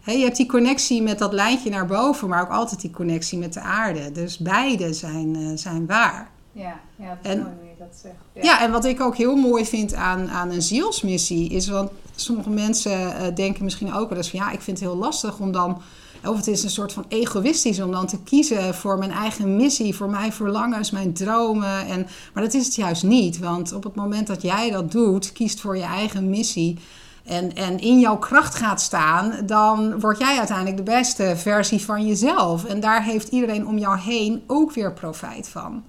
hè, 0.00 0.12
je 0.12 0.24
hebt 0.24 0.36
die 0.36 0.46
connectie 0.46 1.02
met 1.02 1.18
dat 1.18 1.32
lijntje 1.32 1.70
naar 1.70 1.86
boven, 1.86 2.28
maar 2.28 2.42
ook 2.42 2.50
altijd 2.50 2.80
die 2.80 2.90
connectie 2.90 3.38
met 3.38 3.52
de 3.52 3.60
aarde. 3.60 4.12
Dus 4.12 4.38
beide 4.38 4.92
zijn, 4.92 5.36
eh, 5.36 5.42
zijn 5.54 5.86
waar. 5.86 6.30
Ja, 6.52 6.80
ja 6.96 7.08
dat 7.08 7.18
is 7.22 7.30
En- 7.30 7.38
mooi 7.38 7.54
hoe 7.60 7.68
je 7.68 7.74
dat 7.78 7.98
zegt. 8.02 8.44
Ja, 8.46 8.62
en 8.62 8.70
wat 8.72 8.84
ik 8.84 9.00
ook 9.00 9.16
heel 9.16 9.36
mooi 9.36 9.66
vind 9.66 9.94
aan, 9.94 10.30
aan 10.30 10.50
een 10.50 10.62
zielsmissie 10.62 11.50
is, 11.50 11.68
want 11.68 11.90
sommige 12.14 12.50
mensen 12.50 13.16
eh, 13.16 13.34
denken 13.34 13.64
misschien 13.64 13.94
ook 13.94 14.08
wel 14.08 14.18
eens 14.18 14.30
van 14.30 14.38
ja, 14.38 14.50
ik 14.50 14.60
vind 14.60 14.78
het 14.78 14.88
heel 14.88 14.98
lastig 14.98 15.38
om 15.38 15.52
dan, 15.52 15.82
of 16.24 16.36
het 16.36 16.46
is 16.46 16.62
een 16.62 16.70
soort 16.70 16.92
van 16.92 17.04
egoïstisch 17.08 17.80
om 17.80 17.90
dan 17.90 18.06
te 18.06 18.18
kiezen 18.22 18.74
voor 18.74 18.98
mijn 18.98 19.10
eigen 19.10 19.56
missie, 19.56 19.94
voor 19.94 20.10
mijn 20.10 20.32
verlangens, 20.32 20.90
mijn 20.90 21.12
dromen. 21.12 21.86
En, 21.86 22.06
maar 22.32 22.42
dat 22.42 22.54
is 22.54 22.64
het 22.64 22.74
juist 22.74 23.02
niet, 23.02 23.38
want 23.38 23.72
op 23.72 23.84
het 23.84 23.94
moment 23.94 24.26
dat 24.26 24.42
jij 24.42 24.70
dat 24.70 24.92
doet, 24.92 25.32
kiest 25.32 25.60
voor 25.60 25.76
je 25.76 25.82
eigen 25.82 26.30
missie. 26.30 26.78
En, 27.24 27.54
en 27.54 27.78
in 27.80 28.00
jouw 28.00 28.16
kracht 28.16 28.54
gaat 28.54 28.80
staan, 28.80 29.46
dan 29.46 30.00
word 30.00 30.18
jij 30.18 30.38
uiteindelijk 30.38 30.76
de 30.76 30.82
beste 30.82 31.32
versie 31.36 31.80
van 31.80 32.06
jezelf. 32.06 32.64
En 32.64 32.80
daar 32.80 33.04
heeft 33.04 33.28
iedereen 33.28 33.66
om 33.66 33.78
jou 33.78 33.98
heen 33.98 34.42
ook 34.46 34.72
weer 34.72 34.92
profijt 34.92 35.48
van. 35.48 35.84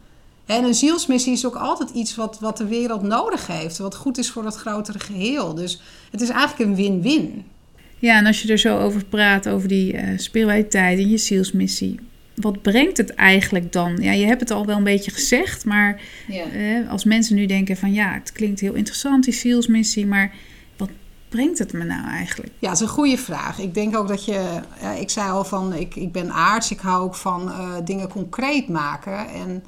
En 0.46 0.64
een 0.64 0.74
zielsmissie 0.74 1.34
is 1.34 1.46
ook 1.46 1.56
altijd 1.56 1.90
iets 1.90 2.16
wat, 2.16 2.40
wat 2.40 2.58
de 2.58 2.68
wereld 2.68 3.02
nodig 3.02 3.48
heeft. 3.48 3.78
Wat 3.78 3.96
goed 3.96 4.18
is 4.18 4.32
voor 4.32 4.46
het 4.46 4.56
grotere 4.56 5.00
geheel. 5.00 5.54
Dus 5.54 5.82
het 6.12 6.22
is 6.22 6.30
eigenlijk 6.30 6.70
een 6.70 6.76
win-win. 6.76 7.46
Ja, 8.00 8.18
en 8.18 8.26
als 8.26 8.42
je 8.42 8.52
er 8.52 8.58
zo 8.58 8.80
over 8.80 9.06
praat, 9.06 9.50
over 9.50 9.68
die 9.68 9.94
eh, 9.94 10.18
spiritualiteit 10.18 11.00
en 11.00 11.10
je 11.10 11.18
zielsmissie. 11.18 12.00
Wat 12.36 12.62
brengt 12.62 12.98
het 12.98 13.14
eigenlijk 13.14 13.72
dan? 13.72 13.98
Ja, 14.02 14.12
je 14.12 14.26
hebt 14.26 14.40
het 14.40 14.52
al 14.52 14.66
wel 14.66 14.78
een 14.78 14.84
beetje 14.84 15.12
gezegd, 15.12 15.66
maar 15.66 16.02
eh, 16.30 16.90
als 16.90 17.04
mensen 17.04 17.36
nu 17.36 17.46
denken 17.46 17.78
van 17.78 17.94
ja, 17.94 18.14
het 18.14 18.32
klinkt 18.32 18.60
heel 18.60 18.74
interessant, 18.74 19.24
die 19.24 19.34
zielsmissie, 19.34 20.06
maar 20.06 20.34
brengt 21.30 21.60
het 21.60 21.74
me 21.74 21.84
nou 21.84 22.08
eigenlijk? 22.08 22.54
Ja, 22.60 22.68
dat 22.68 22.78
is 22.78 22.88
een 22.88 22.94
goede 22.94 23.18
vraag. 23.18 23.60
Ik 23.60 23.74
denk 23.74 23.98
ook 23.98 24.08
dat 24.08 24.26
je, 24.26 24.60
ik 25.00 25.10
zei 25.10 25.32
al 25.32 25.44
van, 25.44 25.74
ik, 25.74 25.96
ik 25.96 26.12
ben 26.12 26.32
aards, 26.32 26.72
ik 26.72 26.80
hou 26.80 27.04
ook 27.04 27.16
van 27.16 27.52
eh, 27.52 27.70
dingen 27.84 28.10
concreet 28.10 28.70
maken. 28.70 29.28
En 29.30 29.64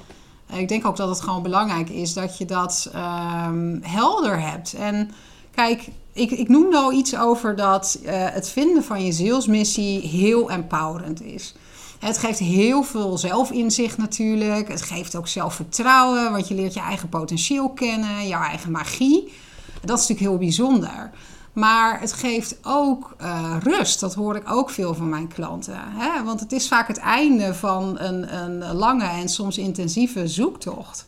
eh, 0.47 0.59
ik 0.59 0.67
denk 0.67 0.85
ook 0.85 0.95
dat 0.95 1.09
het 1.09 1.21
gewoon 1.21 1.43
belangrijk 1.43 1.89
is 1.89 2.13
dat 2.13 2.37
je 2.37 2.45
dat 2.45 2.89
ehm, 2.93 3.77
helder 3.81 4.39
hebt. 4.41 4.73
En 4.73 5.11
kijk, 5.51 5.89
ik, 6.13 6.31
ik 6.31 6.49
noem 6.49 6.69
nou 6.69 6.93
iets 6.93 7.17
over 7.17 7.55
dat 7.55 7.99
eh, 8.05 8.13
het 8.29 8.49
vinden 8.49 8.83
van 8.83 9.05
je 9.05 9.11
zielsmissie 9.11 9.99
heel 10.07 10.51
empowerend 10.51 11.21
is. 11.21 11.55
Het 11.99 12.17
geeft 12.17 12.39
heel 12.39 12.83
veel 12.83 13.17
zelfinzicht 13.17 13.97
natuurlijk. 13.97 14.67
Het 14.67 14.81
geeft 14.81 15.15
ook 15.15 15.27
zelfvertrouwen, 15.27 16.31
want 16.31 16.47
je 16.47 16.55
leert 16.55 16.73
je 16.73 16.79
eigen 16.79 17.09
potentieel 17.09 17.69
kennen, 17.69 18.27
jouw 18.27 18.41
eigen 18.41 18.71
magie. 18.71 19.33
Dat 19.81 19.99
is 19.99 20.07
natuurlijk 20.07 20.19
heel 20.19 20.37
bijzonder. 20.37 21.11
Maar 21.57 21.99
het 21.99 22.13
geeft 22.13 22.57
ook 22.63 23.15
uh, 23.21 23.55
rust. 23.59 23.99
Dat 23.99 24.13
hoor 24.13 24.35
ik 24.35 24.51
ook 24.51 24.69
veel 24.69 24.93
van 24.93 25.09
mijn 25.09 25.27
klanten. 25.27 25.79
Hè? 25.79 26.23
Want 26.23 26.39
het 26.39 26.51
is 26.51 26.67
vaak 26.67 26.87
het 26.87 26.97
einde 26.97 27.53
van 27.53 27.99
een, 27.99 28.35
een 28.43 28.73
lange 28.73 29.07
en 29.07 29.29
soms 29.29 29.57
intensieve 29.57 30.27
zoektocht. 30.27 31.05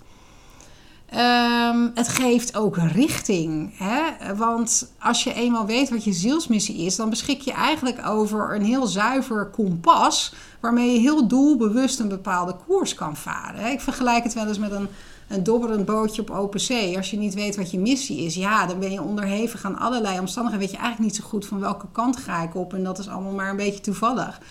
Ehm, 1.06 1.90
het 1.94 2.08
geeft 2.08 2.58
ook 2.58 2.78
richting. 2.78 3.78
Hè? 3.78 4.36
Want 4.36 4.92
als 5.00 5.24
je 5.24 5.34
eenmaal 5.34 5.66
weet 5.66 5.90
wat 5.90 6.04
je 6.04 6.14
zielsmissie 6.14 6.78
is, 6.78 6.96
dan 6.96 7.10
beschik 7.10 7.42
je 7.42 7.52
eigenlijk 7.52 8.08
over 8.08 8.56
een 8.56 8.66
heel 8.66 8.88
zuiver 8.88 9.46
kompas. 9.46 10.34
Waarmee 10.60 10.92
je 10.94 11.00
heel 11.00 11.28
doelbewust 11.28 12.00
een 12.00 12.08
bepaalde 12.08 12.56
koers 12.68 12.94
kan 12.94 13.16
varen. 13.16 13.72
Ik 13.72 13.82
vergelijk 13.82 14.24
het 14.24 14.34
wel 14.34 14.48
eens 14.48 14.60
met 14.60 14.72
een, 14.72 14.88
een 15.30 15.44
dobberend 15.44 15.86
bootje 15.86 16.22
op 16.22 16.30
open 16.30 16.60
zee. 16.60 16.98
Als 16.98 17.12
je 17.12 17.18
niet 17.18 17.34
weet 17.34 17.56
wat 17.56 17.72
je 17.72 17.80
missie 17.80 18.26
is, 18.26 18.36
ja, 18.36 18.66
dan 18.66 18.80
ben 18.80 18.92
je 18.92 19.02
onderhevig 19.02 19.66
aan 19.66 19.80
allerlei 19.80 20.20
omstandigheden. 20.20 20.68
Weet 20.68 20.76
je 20.76 20.82
eigenlijk 20.82 21.12
niet 21.12 21.22
zo 21.22 21.30
goed 21.30 21.46
van 21.46 21.60
welke 21.60 21.86
kant 21.92 22.18
ga 22.18 22.44
ik 22.44 22.56
op. 22.56 22.74
En 22.74 22.84
dat 22.84 23.00
is 23.00 23.08
allemaal 23.08 23.34
maar 23.34 23.50
een 23.50 23.58
beetje 23.58 23.82
toevallig. 23.82 24.42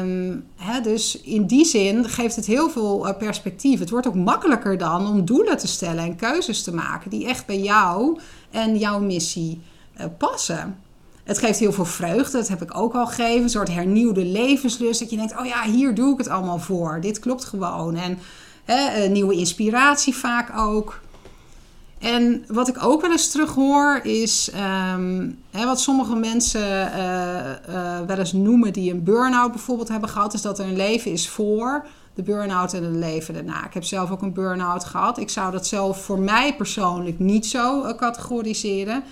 Um, 0.00 0.46
hè, 0.56 0.80
dus 0.80 1.20
in 1.20 1.46
die 1.46 1.64
zin 1.64 2.04
geeft 2.04 2.36
het 2.36 2.46
heel 2.46 2.70
veel 2.70 3.08
uh, 3.08 3.16
perspectief. 3.16 3.78
Het 3.78 3.90
wordt 3.90 4.06
ook 4.06 4.14
makkelijker 4.14 4.78
dan 4.78 5.06
om 5.06 5.24
doelen 5.24 5.58
te 5.58 5.66
stellen 5.66 6.04
en 6.04 6.16
keuzes 6.16 6.62
te 6.62 6.74
maken 6.74 7.10
die 7.10 7.26
echt 7.26 7.46
bij 7.46 7.60
jou 7.60 8.18
en 8.50 8.78
jouw 8.78 9.00
missie 9.00 9.60
uh, 10.00 10.06
passen. 10.18 10.78
Het 11.24 11.38
geeft 11.38 11.58
heel 11.58 11.72
veel 11.72 11.84
vreugde, 11.84 12.38
dat 12.38 12.48
heb 12.48 12.62
ik 12.62 12.78
ook 12.78 12.94
al 12.94 13.06
gegeven. 13.06 13.42
Een 13.42 13.50
soort 13.50 13.74
hernieuwde 13.74 14.24
levenslust. 14.24 15.00
Dat 15.00 15.10
je 15.10 15.16
denkt, 15.16 15.38
oh 15.38 15.46
ja, 15.46 15.62
hier 15.64 15.94
doe 15.94 16.12
ik 16.12 16.18
het 16.18 16.28
allemaal 16.28 16.58
voor. 16.58 16.98
Dit 17.00 17.18
klopt 17.18 17.44
gewoon. 17.44 17.94
En 17.94 18.18
hè, 18.66 19.08
nieuwe 19.08 19.34
inspiratie 19.34 20.14
vaak 20.14 20.58
ook. 20.58 21.00
En 21.98 22.44
wat 22.48 22.68
ik 22.68 22.84
ook 22.84 23.00
wel 23.00 23.10
eens 23.10 23.30
terug 23.30 23.54
hoor 23.54 24.00
is 24.02 24.50
um, 24.94 25.38
hè, 25.50 25.64
wat 25.64 25.80
sommige 25.80 26.14
mensen 26.14 26.60
uh, 26.60 27.36
uh, 27.68 28.00
wel 28.06 28.18
eens 28.18 28.32
noemen 28.32 28.72
die 28.72 28.92
een 28.92 29.04
burn-out 29.04 29.50
bijvoorbeeld 29.52 29.88
hebben 29.88 30.08
gehad, 30.08 30.34
is 30.34 30.42
dat 30.42 30.58
er 30.58 30.66
een 30.66 30.76
leven 30.76 31.10
is 31.10 31.28
voor 31.28 31.86
de 32.14 32.22
burn-out 32.22 32.72
en 32.72 32.84
een 32.84 32.98
leven 32.98 33.34
daarna. 33.34 33.66
Ik 33.66 33.74
heb 33.74 33.84
zelf 33.84 34.10
ook 34.10 34.22
een 34.22 34.32
burn-out 34.32 34.84
gehad. 34.84 35.18
Ik 35.18 35.30
zou 35.30 35.52
dat 35.52 35.66
zelf 35.66 36.04
voor 36.04 36.18
mij 36.18 36.56
persoonlijk 36.56 37.18
niet 37.18 37.46
zo 37.46 37.94
categoriseren. 37.96 39.02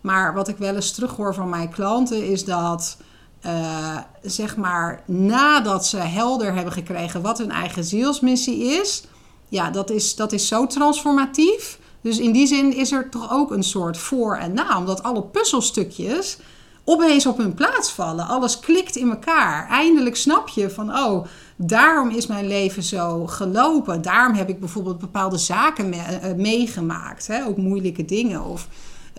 Maar 0.00 0.34
wat 0.34 0.48
ik 0.48 0.56
wel 0.56 0.74
eens 0.74 0.92
terughoor 0.92 1.34
van 1.34 1.48
mijn 1.48 1.70
klanten 1.70 2.26
is 2.26 2.44
dat, 2.44 2.96
zeg 4.22 4.56
maar, 4.56 5.02
nadat 5.06 5.86
ze 5.86 5.96
helder 5.96 6.54
hebben 6.54 6.72
gekregen 6.72 7.22
wat 7.22 7.38
hun 7.38 7.50
eigen 7.50 7.84
zielsmissie 7.84 8.64
is, 8.64 9.04
ja, 9.48 9.70
dat 9.70 9.90
is, 9.90 10.16
dat 10.16 10.32
is 10.32 10.46
zo 10.46 10.66
transformatief. 10.66 11.78
Dus 12.00 12.18
in 12.18 12.32
die 12.32 12.46
zin 12.46 12.76
is 12.76 12.92
er 12.92 13.08
toch 13.08 13.32
ook 13.32 13.50
een 13.50 13.62
soort 13.62 13.98
voor 13.98 14.36
en 14.36 14.52
na, 14.52 14.78
omdat 14.78 15.02
alle 15.02 15.22
puzzelstukjes 15.22 16.38
opeens 16.84 17.26
op 17.26 17.38
hun 17.38 17.54
plaats 17.54 17.90
vallen. 17.90 18.26
Alles 18.26 18.60
klikt 18.60 18.96
in 18.96 19.10
elkaar. 19.10 19.68
Eindelijk 19.68 20.16
snap 20.16 20.48
je 20.48 20.70
van, 20.70 20.96
oh, 20.96 21.26
daarom 21.56 22.10
is 22.10 22.26
mijn 22.26 22.46
leven 22.46 22.82
zo 22.82 23.26
gelopen. 23.26 24.02
Daarom 24.02 24.36
heb 24.36 24.48
ik 24.48 24.60
bijvoorbeeld 24.60 24.98
bepaalde 24.98 25.38
zaken 25.38 25.92
eh, 25.92 26.34
meegemaakt, 26.34 27.26
hè? 27.26 27.46
ook 27.46 27.56
moeilijke 27.56 28.04
dingen. 28.04 28.44
Of 28.44 28.68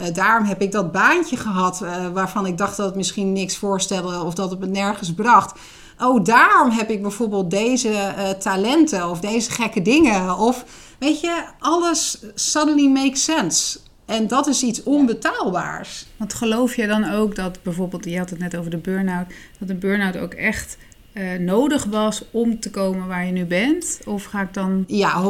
uh, 0.01 0.13
daarom 0.13 0.47
heb 0.47 0.61
ik 0.61 0.71
dat 0.71 0.91
baantje 0.91 1.37
gehad 1.37 1.81
uh, 1.83 2.07
waarvan 2.07 2.45
ik 2.45 2.57
dacht 2.57 2.77
dat 2.77 2.85
het 2.85 2.95
misschien 2.95 3.33
niks 3.33 3.57
voorstelde 3.57 4.23
of 4.23 4.33
dat 4.33 4.49
het 4.49 4.59
me 4.59 4.67
nergens 4.67 5.13
bracht. 5.13 5.59
Oh, 5.99 6.23
daarom 6.23 6.69
heb 6.69 6.89
ik 6.89 7.01
bijvoorbeeld 7.01 7.51
deze 7.51 8.13
talenten 8.39 9.09
of 9.09 9.19
deze 9.19 9.51
gekke 9.51 9.81
dingen. 9.81 10.37
Of 10.37 10.65
Weet 11.01 11.21
je, 11.21 11.43
alles 11.59 12.23
suddenly 12.35 12.87
makes 12.87 13.23
sense. 13.23 13.79
En 14.05 14.27
dat 14.27 14.47
is 14.47 14.63
iets 14.63 14.83
onbetaalbaars. 14.83 16.05
Want 16.17 16.33
geloof 16.33 16.75
je 16.75 16.87
dan 16.87 17.11
ook 17.11 17.35
dat 17.35 17.63
bijvoorbeeld, 17.63 18.05
je 18.05 18.17
had 18.17 18.29
het 18.29 18.39
net 18.39 18.57
over 18.57 18.71
de 18.71 18.77
burn-out, 18.77 19.27
dat 19.59 19.69
een 19.69 19.79
burn-out 19.79 20.17
ook 20.17 20.33
echt 20.33 20.77
uh, 21.13 21.39
nodig 21.39 21.85
was 21.85 22.23
om 22.31 22.59
te 22.59 22.69
komen 22.69 23.07
waar 23.07 23.25
je 23.25 23.31
nu 23.31 23.45
bent? 23.45 23.99
Of 24.05 24.23
ga 24.23 24.41
ik 24.41 24.53
dan. 24.53 24.83
Ja, 24.87 25.23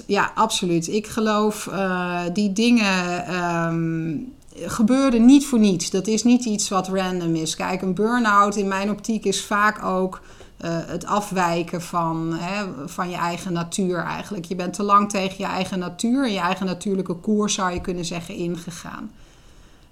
100%. 0.00 0.06
Ja, 0.06 0.32
absoluut. 0.34 0.88
Ik 0.88 1.06
geloof 1.06 1.66
uh, 1.66 2.20
die 2.32 2.52
dingen. 2.52 3.34
Um, 3.44 4.32
gebeuren 4.56 5.24
niet 5.24 5.46
voor 5.46 5.58
niets. 5.58 5.90
Dat 5.90 6.06
is 6.06 6.22
niet 6.22 6.44
iets 6.44 6.68
wat 6.68 6.88
random 6.88 7.34
is. 7.34 7.56
Kijk, 7.56 7.82
een 7.82 7.94
burn-out 7.94 8.56
in 8.56 8.68
mijn 8.68 8.90
optiek 8.90 9.24
is 9.24 9.44
vaak 9.44 9.84
ook 9.84 10.20
uh, 10.64 10.70
het 10.86 11.06
afwijken 11.06 11.82
van, 11.82 12.36
hè, 12.38 12.64
van 12.86 13.10
je 13.10 13.16
eigen 13.16 13.52
natuur 13.52 13.98
eigenlijk. 13.98 14.44
Je 14.44 14.54
bent 14.54 14.74
te 14.74 14.82
lang 14.82 15.10
tegen 15.10 15.36
je 15.38 15.44
eigen 15.44 15.78
natuur 15.78 16.24
en 16.24 16.32
je 16.32 16.38
eigen 16.38 16.66
natuurlijke 16.66 17.14
koers, 17.14 17.54
zou 17.54 17.72
je 17.72 17.80
kunnen 17.80 18.04
zeggen, 18.04 18.34
ingegaan. 18.34 19.10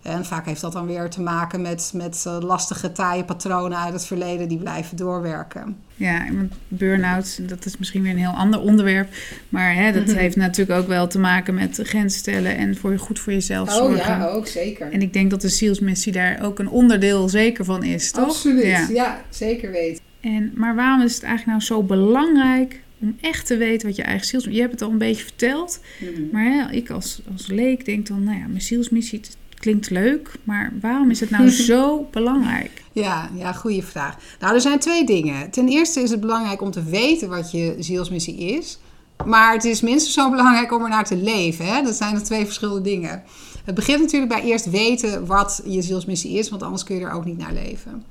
En 0.02 0.24
vaak 0.24 0.46
heeft 0.46 0.60
dat 0.60 0.72
dan 0.72 0.86
weer 0.86 1.10
te 1.10 1.20
maken 1.20 1.62
met, 1.62 1.92
met 1.94 2.24
uh, 2.26 2.38
lastige 2.40 2.92
taaie 2.92 3.24
patronen 3.24 3.78
uit 3.78 3.92
het 3.92 4.06
verleden 4.06 4.48
die 4.48 4.58
blijven 4.58 4.96
doorwerken. 4.96 5.76
Ja, 5.94 6.26
burn-out, 6.68 7.48
dat 7.48 7.64
is 7.64 7.78
misschien 7.78 8.02
weer 8.02 8.12
een 8.12 8.18
heel 8.18 8.36
ander 8.36 8.60
onderwerp. 8.60 9.08
Maar 9.48 9.74
hè, 9.74 9.92
dat 9.92 10.12
heeft 10.12 10.36
natuurlijk 10.36 10.80
ook 10.80 10.86
wel 10.86 11.06
te 11.06 11.18
maken 11.18 11.54
met 11.54 11.80
grenzen 11.82 12.20
stellen 12.20 12.56
en 12.56 12.76
voor, 12.76 12.98
goed 12.98 13.18
voor 13.18 13.32
jezelf 13.32 13.68
oh, 13.68 13.74
zorgen. 13.74 14.00
Oh 14.00 14.06
ja, 14.06 14.26
ook 14.26 14.46
zeker. 14.46 14.92
En 14.92 15.02
ik 15.02 15.12
denk 15.12 15.30
dat 15.30 15.40
de 15.40 15.48
zielsmissie 15.48 16.12
daar 16.12 16.42
ook 16.42 16.58
een 16.58 16.68
onderdeel 16.68 17.28
zeker 17.28 17.64
van 17.64 17.82
is, 17.82 18.10
toch? 18.10 18.24
Absoluut, 18.24 18.64
ja, 18.64 18.88
ja 18.88 19.22
zeker 19.30 19.70
weten. 19.70 20.02
En, 20.20 20.52
maar 20.54 20.74
waarom 20.74 21.02
is 21.02 21.14
het 21.14 21.22
eigenlijk 21.22 21.58
nou 21.58 21.80
zo 21.80 21.86
belangrijk 21.86 22.80
om 22.98 23.16
echt 23.20 23.46
te 23.46 23.56
weten 23.56 23.86
wat 23.86 23.96
je 23.96 24.02
eigen 24.02 24.26
ziels... 24.26 24.44
Je 24.44 24.60
hebt 24.60 24.72
het 24.72 24.82
al 24.82 24.90
een 24.90 24.98
beetje 24.98 25.24
verteld, 25.24 25.80
mm-hmm. 26.00 26.28
maar 26.32 26.44
hè, 26.44 26.72
ik 26.72 26.90
als, 26.90 27.22
als 27.32 27.46
leek 27.46 27.84
denk 27.84 28.06
dan... 28.06 28.24
Nou 28.24 28.38
ja, 28.38 28.46
mijn 28.46 28.62
zielsmissie 28.62 29.20
klinkt 29.62 29.90
leuk, 29.90 30.30
maar 30.44 30.72
waarom 30.80 31.10
is 31.10 31.20
het 31.20 31.30
nou 31.30 31.50
zo 31.70 32.08
belangrijk? 32.10 32.82
Ja, 32.92 33.30
ja, 33.34 33.52
goede 33.52 33.82
vraag. 33.82 34.16
Nou, 34.40 34.54
er 34.54 34.60
zijn 34.60 34.78
twee 34.78 35.04
dingen. 35.04 35.50
Ten 35.50 35.68
eerste 35.68 36.00
is 36.00 36.10
het 36.10 36.20
belangrijk 36.20 36.62
om 36.62 36.70
te 36.70 36.82
weten 36.82 37.28
wat 37.28 37.50
je 37.50 37.76
zielsmissie 37.78 38.36
is. 38.36 38.78
Maar 39.24 39.52
het 39.52 39.64
is 39.64 39.80
minstens 39.80 40.14
zo 40.14 40.30
belangrijk 40.30 40.72
om 40.72 40.82
er 40.82 40.88
naar 40.88 41.04
te 41.04 41.16
leven. 41.16 41.66
Hè? 41.66 41.82
Dat 41.82 41.94
zijn 41.94 42.14
er 42.14 42.22
twee 42.22 42.44
verschillende 42.44 42.80
dingen. 42.80 43.22
Het 43.64 43.74
begint 43.74 44.00
natuurlijk 44.00 44.32
bij 44.32 44.42
eerst 44.42 44.70
weten 44.70 45.26
wat 45.26 45.62
je 45.64 45.82
zielsmissie 45.82 46.38
is, 46.38 46.50
want 46.50 46.62
anders 46.62 46.84
kun 46.84 46.96
je 46.96 47.04
er 47.04 47.12
ook 47.12 47.24
niet 47.24 47.38
naar 47.38 47.52
leven. 47.52 48.04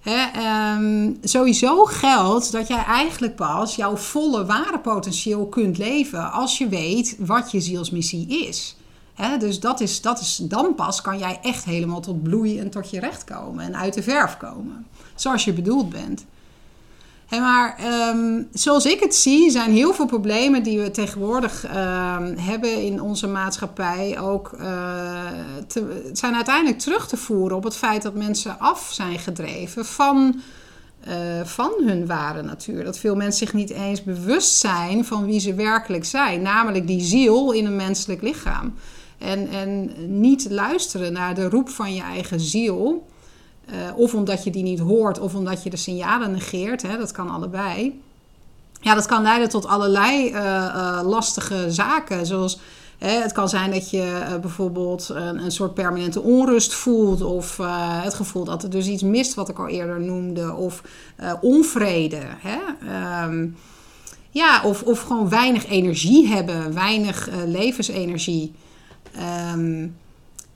Hè, 0.00 0.74
um, 0.76 1.18
sowieso 1.22 1.84
geldt 1.84 2.52
dat 2.52 2.68
jij 2.68 2.84
eigenlijk 2.84 3.36
pas 3.36 3.76
jouw 3.76 3.96
volle 3.96 4.46
ware 4.46 4.78
potentieel 4.78 5.46
kunt 5.46 5.78
leven 5.78 6.32
als 6.32 6.58
je 6.58 6.68
weet 6.68 7.16
wat 7.18 7.50
je 7.50 7.60
zielsmissie 7.60 8.46
is. 8.46 8.77
Dus 9.38 9.60
dat 9.60 9.80
is, 9.80 10.00
dat 10.00 10.20
is, 10.20 10.40
dan 10.42 10.74
pas 10.74 11.00
kan 11.00 11.18
jij 11.18 11.38
echt 11.42 11.64
helemaal 11.64 12.00
tot 12.00 12.22
bloei 12.22 12.58
en 12.58 12.70
tot 12.70 12.90
je 12.90 13.00
recht 13.00 13.24
komen 13.24 13.64
en 13.64 13.76
uit 13.76 13.94
de 13.94 14.02
verf 14.02 14.36
komen. 14.36 14.86
Zoals 15.14 15.44
je 15.44 15.52
bedoeld 15.52 15.88
bent. 15.88 16.24
Maar 17.30 17.78
um, 18.14 18.48
zoals 18.52 18.86
ik 18.86 19.00
het 19.00 19.14
zie, 19.14 19.50
zijn 19.50 19.70
heel 19.70 19.94
veel 19.94 20.06
problemen 20.06 20.62
die 20.62 20.80
we 20.80 20.90
tegenwoordig 20.90 21.64
um, 21.64 22.36
hebben 22.36 22.82
in 22.82 23.02
onze 23.02 23.26
maatschappij 23.26 24.18
ook 24.20 24.52
uh, 24.60 25.26
te, 25.66 26.10
zijn 26.12 26.34
uiteindelijk 26.34 26.78
terug 26.78 27.08
te 27.08 27.16
voeren 27.16 27.56
op 27.56 27.64
het 27.64 27.76
feit 27.76 28.02
dat 28.02 28.14
mensen 28.14 28.58
af 28.58 28.90
zijn 28.92 29.18
gedreven 29.18 29.84
van, 29.84 30.40
uh, 31.08 31.14
van 31.44 31.72
hun 31.86 32.06
ware 32.06 32.42
natuur. 32.42 32.84
Dat 32.84 32.98
veel 32.98 33.16
mensen 33.16 33.46
zich 33.46 33.54
niet 33.54 33.70
eens 33.70 34.02
bewust 34.02 34.56
zijn 34.56 35.04
van 35.04 35.26
wie 35.26 35.40
ze 35.40 35.54
werkelijk 35.54 36.04
zijn, 36.04 36.42
namelijk 36.42 36.86
die 36.86 37.00
ziel 37.00 37.52
in 37.52 37.66
een 37.66 37.76
menselijk 37.76 38.22
lichaam. 38.22 38.74
En, 39.18 39.48
en 39.48 39.92
niet 40.20 40.50
luisteren 40.50 41.12
naar 41.12 41.34
de 41.34 41.48
roep 41.48 41.68
van 41.68 41.94
je 41.94 42.02
eigen 42.02 42.40
ziel. 42.40 43.06
Uh, 43.70 43.74
of 43.96 44.14
omdat 44.14 44.44
je 44.44 44.50
die 44.50 44.62
niet 44.62 44.78
hoort, 44.78 45.18
of 45.18 45.34
omdat 45.34 45.62
je 45.62 45.70
de 45.70 45.76
signalen 45.76 46.30
negeert. 46.30 46.82
Hè, 46.82 46.98
dat 46.98 47.12
kan 47.12 47.30
allebei. 47.30 48.00
Ja, 48.80 48.94
dat 48.94 49.06
kan 49.06 49.22
leiden 49.22 49.48
tot 49.48 49.66
allerlei 49.66 50.28
uh, 50.28 50.34
uh, 50.34 51.00
lastige 51.04 51.70
zaken. 51.70 52.26
Zoals 52.26 52.58
het 52.98 53.32
kan 53.32 53.48
zijn 53.48 53.70
dat 53.70 53.90
je 53.90 54.38
bijvoorbeeld 54.40 55.08
een, 55.08 55.44
een, 55.44 55.50
soort 55.50 55.74
permanente 55.74 56.22
onrust 56.22 56.74
voelt. 56.74 57.22
Of 57.22 57.56
het 58.02 58.14
gevoel 58.14 58.44
dat 58.44 58.62
er 58.62 58.70
dus 58.70 58.86
iets 58.86 59.02
mist, 59.02 59.34
wat 59.34 59.48
ik 59.48 59.58
al 59.58 59.68
eerder 59.68 60.00
noemde. 60.00 60.54
Of 60.54 60.82
onvrede. 61.40 62.20
Hè? 62.22 62.58
Um, 63.24 63.56
ja, 64.30 64.62
of, 64.64 64.82
of 64.82 65.00
gewoon 65.00 65.28
weinig 65.28 65.66
energie 65.66 66.28
hebben, 66.28 66.74
weinig 66.74 67.28
levensenergie. 67.46 68.52
Um, 69.54 69.96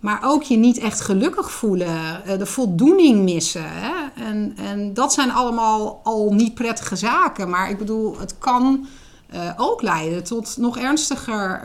maar 0.02 0.20
ook 0.24 0.42
je 0.42 0.56
niet 0.56 0.78
echt 0.78 1.00
gelukkig 1.00 1.50
voelen, 1.50 2.24
eh, 2.24 2.38
de 2.38 2.46
voldoening 2.46 3.22
missen. 3.22 3.64
Hè? 3.64 4.22
En, 4.24 4.56
en 4.56 4.94
dat 4.94 5.12
zijn 5.12 5.30
allemaal 5.30 6.00
al 6.02 6.32
niet 6.34 6.54
prettige 6.54 6.96
zaken. 6.96 7.50
Maar 7.50 7.70
ik 7.70 7.78
bedoel, 7.78 8.18
het 8.18 8.38
kan 8.38 8.86
uh, 9.34 9.50
ook 9.56 9.82
leiden 9.82 10.24
tot 10.24 10.56
nog 10.56 10.78
ernstiger 10.78 11.60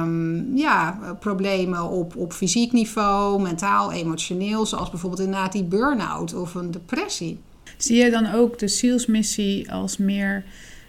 um, 0.00 0.56
ja, 0.56 0.98
problemen 1.20 1.88
op, 1.88 2.16
op 2.16 2.32
fysiek 2.32 2.72
niveau, 2.72 3.42
mentaal, 3.42 3.92
emotioneel. 3.92 4.66
Zoals 4.66 4.90
bijvoorbeeld 4.90 5.22
inderdaad 5.22 5.52
die 5.52 5.64
burn-out 5.64 6.34
of 6.34 6.54
een 6.54 6.70
depressie. 6.70 7.40
Zie 7.76 7.96
jij 7.96 8.10
dan 8.10 8.32
ook 8.32 8.58
de 8.58 8.68
zielsmissie 8.68 9.72
als 9.72 9.96
meer... 9.96 10.44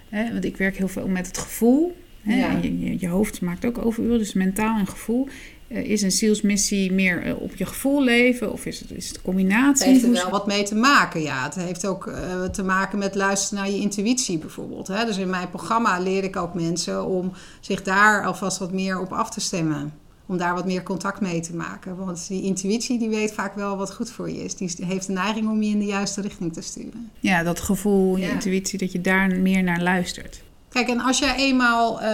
Hè, 0.10 0.32
want 0.32 0.46
ik 0.46 0.58
werk 0.58 0.78
heel 0.78 0.88
veel 0.88 1.08
met 1.08 1.28
het 1.28 1.38
gevoel. 1.38 1.96
Hè? 2.24 2.36
Ja. 2.36 2.58
Je, 2.62 2.80
je, 2.80 2.96
je 3.00 3.08
hoofd 3.08 3.42
maakt 3.42 3.65
ook 3.65 3.86
overuren, 3.86 4.18
dus 4.18 4.34
mentaal 4.34 4.80
en 4.80 4.88
gevoel 4.88 5.27
Eh, 5.68 5.89
is 5.89 6.01
een 6.01 6.12
zielsmissie 6.12 6.92
meer 6.92 7.24
eh, 7.24 7.42
op 7.42 7.56
je 7.56 7.65
gevoel 7.65 8.03
leven 8.03 8.51
of 8.51 8.65
is 8.65 8.80
het, 8.80 8.92
is 8.92 9.08
het 9.08 9.18
een 9.18 9.24
combinatie? 9.24 9.86
Het 9.86 9.94
heeft 10.01 10.15
er 10.15 10.22
wel 10.24 10.30
wat 10.32 10.48
mee 10.48 10.63
te 10.63 10.75
maken, 10.75 11.22
ja. 11.22 11.44
Het 11.44 11.56
heeft 11.56 11.86
ook 11.86 12.08
eh, 12.08 12.44
te 12.44 12.63
maken 12.63 12.98
met 13.00 13.15
luisteren 13.15 13.63
naar 13.63 13.74
je 13.74 13.80
intuïtie 13.80 14.38
bijvoorbeeld. 14.38 14.88
Hè? 14.88 15.06
Dus 15.06 15.18
in 15.18 15.30
mijn 15.30 15.50
programma 15.50 16.00
leer 16.00 16.24
ik 16.24 16.36
ook 16.36 16.53
mensen 16.53 17.06
om 17.06 17.32
zich 17.60 17.84
daar 17.84 18.25
alvast 18.25 18.58
wat 18.58 18.72
meer 18.72 19.00
op 19.00 19.12
af 19.12 19.30
te 19.30 19.39
stemmen. 19.39 19.94
Om 20.25 20.38
daar 20.38 20.53
wat 20.53 20.65
meer 20.65 20.84
contact 20.84 21.22
mee 21.22 21.39
te 21.39 21.56
maken. 21.56 21.96
Want 21.96 22.27
die 22.27 22.44
intuïtie 22.44 23.00
die 23.00 23.10
weet 23.10 23.34
vaak 23.34 23.56
wel 23.56 23.77
wat 23.77 23.94
goed 23.94 24.12
voor 24.12 24.30
je 24.30 24.44
is. 24.44 24.56
Die 24.56 24.70
heeft 24.80 25.08
de 25.08 25.13
neiging 25.13 25.50
om 25.50 25.63
je 25.63 25.70
in 25.70 25.80
de 25.80 25.86
juiste 25.86 26.22
richting 26.22 26.53
te 26.53 26.62
sturen. 26.62 27.10
Ja, 27.20 27.44
dat 27.44 27.60
gevoel, 27.60 28.18
je 28.18 28.25
Ja. 28.25 28.32
intuïtie, 28.32 28.80
dat 28.80 28.92
je 28.92 29.01
daar 29.01 29.36
meer 29.36 29.63
naar 29.63 29.82
luistert. 29.82 30.42
Kijk, 30.74 30.88
en 30.88 31.00
als 31.00 31.20
jij 31.20 31.36
eenmaal 31.36 32.01
eh, 32.01 32.08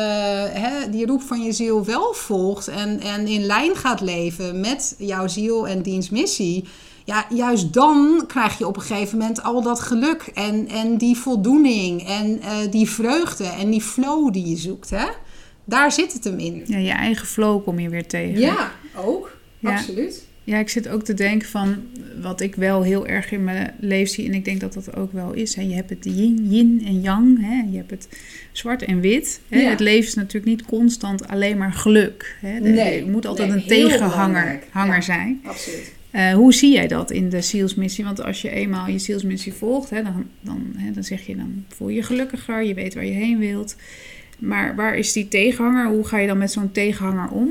hè, 0.51 0.89
die 0.89 1.05
roep 1.05 1.21
van 1.21 1.41
je 1.41 1.51
ziel 1.51 1.85
wel 1.85 2.13
volgt 2.13 2.67
en, 2.67 2.99
en 2.99 3.27
in 3.27 3.43
lijn 3.43 3.75
gaat 3.75 4.01
leven 4.01 4.59
met 4.59 4.95
jouw 4.97 5.27
ziel 5.27 5.67
en 5.67 5.81
dienstmissie, 5.81 6.67
ja, 7.05 7.25
juist 7.29 7.73
dan 7.73 8.23
krijg 8.27 8.57
je 8.57 8.67
op 8.67 8.75
een 8.75 8.81
gegeven 8.81 9.17
moment 9.17 9.43
al 9.43 9.61
dat 9.61 9.79
geluk 9.79 10.31
en, 10.33 10.67
en 10.67 10.97
die 10.97 11.17
voldoening 11.17 12.07
en 12.07 12.41
eh, 12.41 12.71
die 12.71 12.89
vreugde 12.89 13.45
en 13.45 13.69
die 13.69 13.81
flow 13.81 14.33
die 14.33 14.49
je 14.49 14.57
zoekt. 14.57 14.89
Hè? 14.89 15.05
Daar 15.63 15.91
zit 15.91 16.13
het 16.13 16.23
hem 16.23 16.39
in. 16.39 16.63
Ja, 16.65 16.77
je 16.77 16.91
eigen 16.91 17.27
flow 17.27 17.63
kom 17.63 17.79
je 17.79 17.89
weer 17.89 18.07
tegen. 18.07 18.39
Ja, 18.39 18.71
ook. 18.95 19.37
Ja. 19.59 19.71
Absoluut. 19.71 20.27
Ja, 20.49 20.57
ik 20.59 20.69
zit 20.69 20.87
ook 20.87 21.03
te 21.03 21.13
denken 21.13 21.47
van 21.47 21.75
wat 22.21 22.41
ik 22.41 22.55
wel 22.55 22.83
heel 22.83 23.07
erg 23.07 23.31
in 23.31 23.43
mijn 23.43 23.73
leven 23.79 24.13
zie. 24.13 24.25
En 24.27 24.33
ik 24.33 24.45
denk 24.45 24.59
dat 24.59 24.73
dat 24.73 24.95
ook 24.95 25.11
wel 25.13 25.33
is. 25.33 25.55
Hè. 25.55 25.61
Je 25.61 25.73
hebt 25.73 25.89
het 25.89 26.05
yin, 26.05 26.47
yin 26.49 26.81
en 26.85 27.01
yang. 27.01 27.37
Hè. 27.41 27.63
Je 27.71 27.77
hebt 27.77 27.89
het 27.91 28.07
zwart 28.51 28.83
en 28.83 28.99
wit. 28.99 29.41
Hè. 29.49 29.59
Ja. 29.61 29.69
Het 29.69 29.79
leven 29.79 30.07
is 30.07 30.13
natuurlijk 30.15 30.45
niet 30.45 30.65
constant 30.65 31.27
alleen 31.27 31.57
maar 31.57 31.71
geluk. 31.73 32.35
Hè. 32.41 32.59
De- 32.61 32.69
Nee, 32.69 33.01
er 33.01 33.07
moet 33.09 33.25
altijd 33.25 33.49
nee, 33.49 33.57
een 33.57 33.67
tegenhanger 33.67 34.59
hanger 34.69 34.95
Ja. 34.95 35.01
zijn. 35.01 35.39
Absoluut. 35.43 35.93
Eh, 36.11 36.33
hoe 36.33 36.53
zie 36.53 36.73
jij 36.73 36.87
dat 36.87 37.11
in 37.11 37.29
de 37.29 37.41
zielsmissie? 37.41 38.03
Want 38.03 38.21
als 38.23 38.41
je 38.41 38.49
eenmaal 38.49 38.87
je 38.87 38.99
zielsmissie 38.99 39.53
volgt, 39.53 39.89
hè, 39.89 40.03
dan, 40.03 40.25
dan, 40.41 40.73
hè, 40.77 40.91
dan 40.91 41.03
zeg 41.03 41.25
je 41.25 41.35
dan 41.35 41.65
voel 41.67 41.89
je 41.89 41.95
je 41.95 42.03
gelukkiger, 42.03 42.63
je 42.63 42.73
weet 42.73 42.93
waar 42.93 43.05
je 43.05 43.11
heen 43.11 43.39
wilt. 43.39 43.75
Maar 44.39 44.75
waar 44.75 44.97
is 44.97 45.13
die 45.13 45.27
tegenhanger? 45.27 45.87
Hoe 45.87 46.05
ga 46.07 46.17
je 46.17 46.27
dan 46.27 46.37
met 46.37 46.51
zo'n 46.51 46.71
tegenhanger 46.71 47.29
om? 47.29 47.49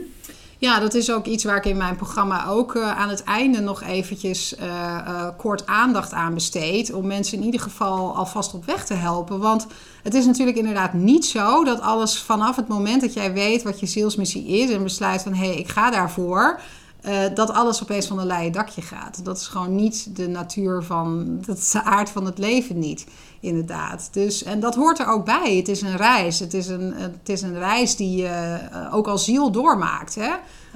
Ja, 0.61 0.81
dat 0.81 0.95
is 0.95 1.13
ook 1.13 1.27
iets 1.27 1.45
waar 1.45 1.57
ik 1.57 1.65
in 1.65 1.77
mijn 1.77 1.97
programma 1.97 2.47
ook 2.47 2.75
eh, 2.75 2.99
aan 2.99 3.09
het 3.09 3.25
einde 3.25 3.61
nog 3.61 3.83
eventjes 3.83 4.55
eh, 4.55 4.97
eh, 4.97 5.29
kort 5.37 5.67
aandacht 5.67 6.13
aan 6.13 6.35
besteed. 6.35 6.93
Om 6.93 7.07
mensen 7.07 7.39
in 7.39 7.45
ieder 7.45 7.61
geval 7.61 8.17
alvast 8.17 8.55
op 8.55 8.65
weg 8.65 8.85
te 8.85 8.95
helpen. 8.95 9.39
Want 9.39 9.67
het 10.03 10.15
is 10.15 10.27
natuurlijk 10.27 10.57
inderdaad 10.57 10.93
niet 10.93 11.27
zo 11.27 11.65
dat 11.65 11.81
alles 11.81 12.19
vanaf 12.19 12.57
het 12.57 12.69
moment 12.69 13.01
dat 13.01 13.13
jij 13.13 13.33
weet 13.33 13.63
wat 13.63 13.81
je 13.81 13.87
zielsmissie 13.87 14.47
is 14.47 14.71
en 14.71 14.83
besluit 14.83 15.23
van 15.23 15.35
hé, 15.35 15.47
hey, 15.47 15.57
ik 15.57 15.69
ga 15.69 15.91
daarvoor. 15.91 16.61
Eh, 17.01 17.21
dat 17.35 17.51
alles 17.51 17.83
opeens 17.83 18.07
van 18.07 18.19
een 18.19 18.27
leien 18.27 18.53
dakje 18.53 18.83
gaat. 18.83 19.25
Dat 19.25 19.37
is 19.37 19.47
gewoon 19.47 19.75
niet 19.75 20.17
de 20.17 20.29
natuur 20.29 20.83
van, 20.83 21.39
dat 21.47 21.59
is 21.59 21.71
de 21.71 21.83
aard 21.83 22.11
van 22.11 22.25
het 22.25 22.39
leven 22.39 22.79
niet, 22.79 23.07
inderdaad. 23.41 24.09
Dus, 24.13 24.43
en 24.43 24.61
dat 24.61 24.75
hoort 24.75 24.99
er 24.99 25.07
ook 25.07 25.25
bij. 25.25 25.57
Het 25.57 25.69
is 25.69 25.81
een 25.81 25.97
reis. 25.97 26.39
Het 26.39 26.55
is 26.55 26.69
een, 26.69 26.93
het 26.97 27.29
is 27.29 27.43
een 27.43 27.59
reis 27.59 27.97
die 27.97 28.17
je 28.17 28.59
eh, 28.73 28.95
ook 28.95 29.09
als 29.09 29.25
ziel 29.25 29.51
doormaakt. 29.51 30.15
Hè? 30.15 30.31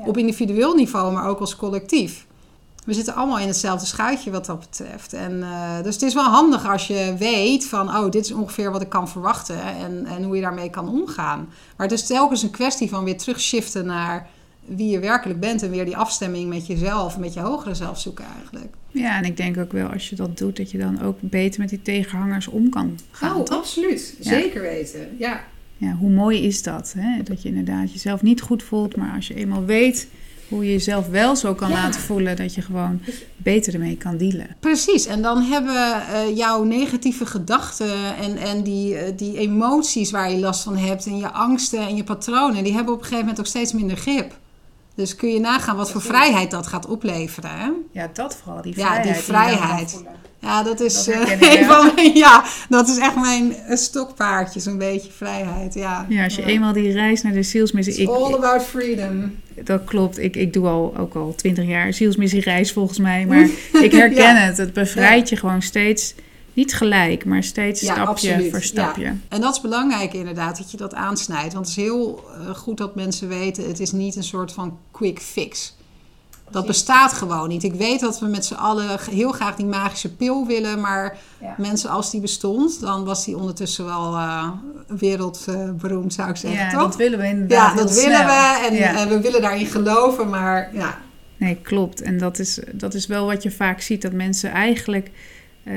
Op 0.06 0.16
individueel 0.16 0.74
niveau, 0.74 1.12
maar 1.12 1.28
ook 1.28 1.40
als 1.40 1.56
collectief. 1.56 2.26
We 2.84 2.92
zitten 2.92 3.14
allemaal 3.14 3.38
in 3.38 3.46
hetzelfde 3.46 3.86
schuitje 3.86 4.30
wat 4.30 4.46
dat 4.46 4.60
betreft. 4.60 5.12
En, 5.12 5.42
eh, 5.42 5.82
dus 5.82 5.94
het 5.94 6.02
is 6.02 6.14
wel 6.14 6.24
handig 6.24 6.70
als 6.70 6.86
je 6.86 7.14
weet 7.18 7.66
van... 7.66 7.88
oh, 7.88 8.10
dit 8.10 8.24
is 8.24 8.32
ongeveer 8.32 8.72
wat 8.72 8.82
ik 8.82 8.88
kan 8.88 9.08
verwachten... 9.08 9.62
en, 9.62 10.06
en 10.06 10.22
hoe 10.22 10.36
je 10.36 10.42
daarmee 10.42 10.70
kan 10.70 10.88
omgaan. 10.88 11.48
Maar 11.76 11.86
het 11.86 11.98
is 11.98 12.06
telkens 12.06 12.42
een 12.42 12.50
kwestie 12.50 12.88
van 12.88 13.04
weer 13.04 13.18
terugshiften 13.18 13.86
naar 13.86 14.28
wie 14.64 14.90
je 14.90 14.98
werkelijk 14.98 15.40
bent... 15.40 15.62
en 15.62 15.70
weer 15.70 15.84
die 15.84 15.96
afstemming 15.96 16.48
met 16.48 16.66
jezelf, 16.66 17.18
met 17.18 17.34
je 17.34 17.40
hogere 17.40 17.74
zelf 17.74 18.00
zoeken 18.00 18.24
eigenlijk. 18.40 18.74
Ja, 18.90 19.16
en 19.16 19.24
ik 19.24 19.36
denk 19.36 19.58
ook 19.58 19.72
wel 19.72 19.86
als 19.88 20.08
je 20.10 20.16
dat 20.16 20.38
doet, 20.38 20.56
dat 20.56 20.70
je 20.70 20.78
dan 20.78 21.02
ook 21.02 21.16
beter 21.20 21.60
met 21.60 21.68
die 21.68 21.82
tegenhangers 21.82 22.46
om 22.48 22.68
kan 22.68 22.98
gaan. 23.10 23.36
Oh, 23.36 23.44
toch? 23.44 23.58
absoluut. 23.58 24.16
Ja. 24.20 24.30
Zeker 24.30 24.60
weten. 24.62 25.08
Ja. 25.18 25.44
Ja, 25.76 25.92
hoe 25.92 26.10
mooi 26.10 26.42
is 26.46 26.62
dat? 26.62 26.94
Hè? 26.98 27.22
Dat 27.22 27.42
je 27.42 27.48
inderdaad 27.48 27.92
jezelf 27.92 28.22
niet 28.22 28.40
goed 28.40 28.62
voelt, 28.62 28.96
maar 28.96 29.14
als 29.14 29.28
je 29.28 29.34
eenmaal 29.34 29.64
weet 29.64 30.08
hoe 30.48 30.64
je 30.64 30.70
jezelf 30.70 31.08
wel 31.08 31.36
zo 31.36 31.54
kan 31.54 31.68
Ja. 31.68 31.74
laten 31.74 32.00
voelen, 32.00 32.36
dat 32.36 32.54
je 32.54 32.62
gewoon 32.62 33.00
beter 33.36 33.74
ermee 33.74 33.96
kan 33.96 34.16
dealen. 34.16 34.46
Precies, 34.60 35.06
en 35.06 35.22
dan 35.22 35.42
hebben 35.42 35.74
eh, 36.06 36.36
jouw 36.36 36.62
negatieve 36.64 37.26
gedachten 37.26 38.16
en, 38.20 38.36
en 38.36 38.62
die, 38.62 38.96
eh, 38.96 39.12
die 39.16 39.38
emoties 39.38 40.10
waar 40.10 40.30
je 40.30 40.38
last 40.38 40.62
van 40.62 40.76
hebt 40.76 41.06
en 41.06 41.16
je 41.16 41.30
angsten 41.30 41.78
en 41.80 41.96
je 41.96 42.04
patronen, 42.04 42.64
die 42.64 42.72
hebben 42.72 42.92
op 42.92 42.98
een 42.98 43.04
gegeven 43.04 43.24
moment 43.24 43.40
ook 43.40 43.50
steeds 43.50 43.72
minder 43.72 43.96
grip. 43.96 44.40
Dus 44.94 45.14
kun 45.16 45.32
je 45.32 45.40
nagaan 45.40 45.76
wat 45.76 45.90
voor 45.90 46.00
vrijheid 46.02 46.50
dat 46.50 46.66
gaat 46.66 46.86
opleveren. 46.86 47.50
Hè? 47.50 47.68
Ja, 47.92 48.10
dat 48.12 48.36
vooral, 48.42 48.62
die 48.62 48.74
Ja, 48.76 48.84
vrijheid. 48.86 49.02
die 49.04 49.12
dan 49.12 49.42
kan 49.42 49.56
vrijheid. 49.58 50.02
Ja, 50.38 50.62
dat 50.62 50.80
is 50.80 51.04
Dat 51.04 51.14
eh, 51.14 51.52
ik 51.52 51.64
van 51.70 51.92
mijn, 51.94 52.14
ja, 52.14 52.44
dat 52.68 52.88
is 52.88 52.98
echt 52.98 53.14
mijn 53.14 53.54
eh, 53.56 53.76
stokpaardje, 53.76 54.60
zo'n 54.60 54.78
beetje 54.78 55.10
vrijheid. 55.12 55.74
Ja, 55.74 56.06
Ja, 56.08 56.24
als 56.24 56.34
je 56.36 56.42
Ja. 56.42 56.48
eenmaal 56.48 56.72
die 56.72 56.92
reis 56.92 57.22
naar 57.22 57.32
de 57.32 57.42
zielsmissie... 57.42 57.94
It's 57.96 58.10
all 58.10 58.28
Ik, 58.30 58.36
about 58.36 58.62
freedom. 58.62 59.34
dat 59.64 59.84
klopt, 59.84 60.18
ik, 60.18 60.36
ik 60.36 60.52
doe 60.52 60.66
al, 60.66 60.94
ook 60.98 61.14
al 61.14 61.34
twintig 61.36 61.66
jaar 61.66 61.92
zielsmissiereis 61.92 62.72
volgens 62.72 62.98
mij. 62.98 63.26
Maar 63.28 63.48
ik 63.82 63.92
herken 63.92 64.34
Ja. 64.34 64.34
het. 64.34 64.56
Het 64.56 64.72
bevrijdt 64.72 65.28
je 65.28 65.36
gewoon 65.36 65.62
steeds, 65.62 66.14
niet 66.52 66.74
gelijk, 66.74 67.24
maar 67.24 67.42
steeds 67.42 67.80
Ja, 67.80 67.92
stapje 67.92 68.08
absoluut. 68.10 68.50
voor 68.50 68.62
stapje. 68.62 69.14
En 69.28 69.40
dat 69.40 69.54
is 69.54 69.60
belangrijk 69.60 70.12
inderdaad, 70.14 70.56
dat 70.58 70.70
je 70.70 70.76
dat 70.76 70.94
aansnijdt. 70.94 71.52
Want 71.52 71.66
het 71.68 71.76
is 71.76 71.82
heel 71.84 72.24
eh, 72.48 72.54
goed 72.54 72.76
dat 72.76 72.94
mensen 72.94 73.28
weten, 73.28 73.66
het 73.68 73.80
is 73.80 73.92
niet 73.92 74.16
een 74.16 74.24
soort 74.24 74.52
van 74.52 74.78
quick 74.90 75.18
fix. 75.20 75.76
Dat 76.50 76.66
bestaat 76.66 77.12
gewoon 77.12 77.48
niet. 77.48 77.62
Ik 77.62 77.74
weet 77.74 78.00
dat 78.00 78.18
we 78.20 78.26
met 78.26 78.44
z'n 78.44 78.54
allen 78.54 78.98
heel 79.10 79.32
graag 79.32 79.56
die 79.56 79.66
magische 79.66 80.14
pil 80.14 80.46
willen, 80.46 80.80
maar 80.80 81.16
Ja. 81.40 81.54
mensen 81.58 81.90
als 81.90 82.10
die 82.10 82.20
bestond, 82.20 82.80
dan 82.80 83.04
was 83.04 83.24
die 83.24 83.36
ondertussen 83.36 83.84
wel 83.84 84.14
eh, 84.16 84.48
wereldberoemd, 84.86 86.12
zou 86.14 86.30
ik 86.30 86.36
zeggen, 86.36 86.60
Ja, 86.60 86.70
toch? 86.70 86.80
dat 86.82 86.96
willen 86.96 87.18
we 87.18 87.26
inderdaad 87.26 87.70
ja, 87.70 87.82
dat 87.82 87.94
willen 87.94 88.14
snel. 88.16 88.26
we 88.26 88.66
en, 88.68 88.74
Ja. 88.74 88.96
en 88.96 89.08
we 89.08 89.20
willen 89.20 89.40
daarin 89.42 89.66
geloven, 89.66 90.28
maar 90.28 90.70
ja, 90.74 90.98
Nee, 91.36 91.56
klopt. 91.62 92.02
En 92.02 92.18
dat 92.18 92.38
is, 92.38 92.58
dat 92.72 92.94
is 92.94 93.06
wel 93.06 93.26
wat 93.26 93.42
je 93.42 93.50
vaak 93.50 93.80
ziet, 93.80 94.02
dat 94.02 94.12
mensen 94.12 94.50
eigenlijk, 94.50 95.10
eh, 95.64 95.74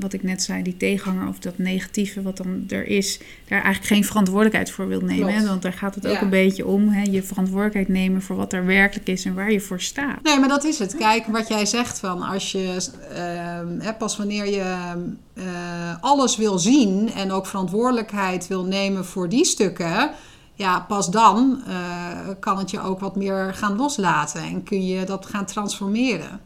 wat 0.00 0.12
ik 0.12 0.22
net 0.22 0.42
zei, 0.42 0.62
die 0.62 0.76
tegenhanger 0.76 1.28
of 1.28 1.38
dat 1.38 1.58
negatieve 1.58 2.22
wat 2.22 2.36
dan 2.36 2.64
er 2.68 2.86
is, 2.86 3.18
daar 3.48 3.62
eigenlijk 3.62 3.86
geen 3.86 4.04
verantwoordelijkheid 4.04 4.70
voor 4.70 4.88
wil 4.88 5.00
nemen. 5.00 5.34
Hè? 5.34 5.46
Want 5.46 5.62
daar 5.62 5.72
gaat 5.72 5.94
het 5.94 6.06
ook 6.06 6.20
een 6.20 6.30
beetje 6.30 6.66
om, 6.66 6.88
hè? 6.88 7.02
je 7.02 7.22
verantwoordelijkheid 7.22 7.88
nemen 7.88 8.22
voor 8.22 8.36
wat 8.36 8.52
er 8.52 8.66
werkelijk 8.66 9.08
is 9.08 9.24
en 9.24 9.34
waar 9.34 9.52
je 9.52 9.60
voor 9.60 9.80
staat. 9.80 10.22
Nee, 10.22 10.38
maar 10.38 10.48
dat 10.48 10.64
is 10.64 10.78
het. 10.78 10.96
Kijk, 10.96 11.26
wat 11.26 11.48
jij 11.48 11.66
zegt 11.66 11.98
van 11.98 12.22
als 12.22 12.52
je 12.52 12.88
ehm, 13.14 13.96
pas 13.98 14.16
wanneer 14.16 14.46
je 14.46 14.76
eh, 15.34 15.44
alles 16.00 16.36
wil 16.36 16.58
zien 16.58 17.12
en 17.12 17.32
ook 17.32 17.46
verantwoordelijkheid 17.46 18.46
wil 18.46 18.64
nemen 18.64 19.04
voor 19.04 19.28
die 19.28 19.44
stukken, 19.44 20.10
ja, 20.54 20.80
pas 20.80 21.10
dan 21.10 21.62
eh, 21.66 22.28
kan 22.40 22.58
het 22.58 22.70
je 22.70 22.80
ook 22.80 23.00
wat 23.00 23.16
meer 23.16 23.54
gaan 23.54 23.76
loslaten 23.76 24.42
en 24.42 24.62
kun 24.62 24.86
je 24.86 25.04
dat 25.04 25.26
gaan 25.26 25.46
transformeren. 25.46 26.40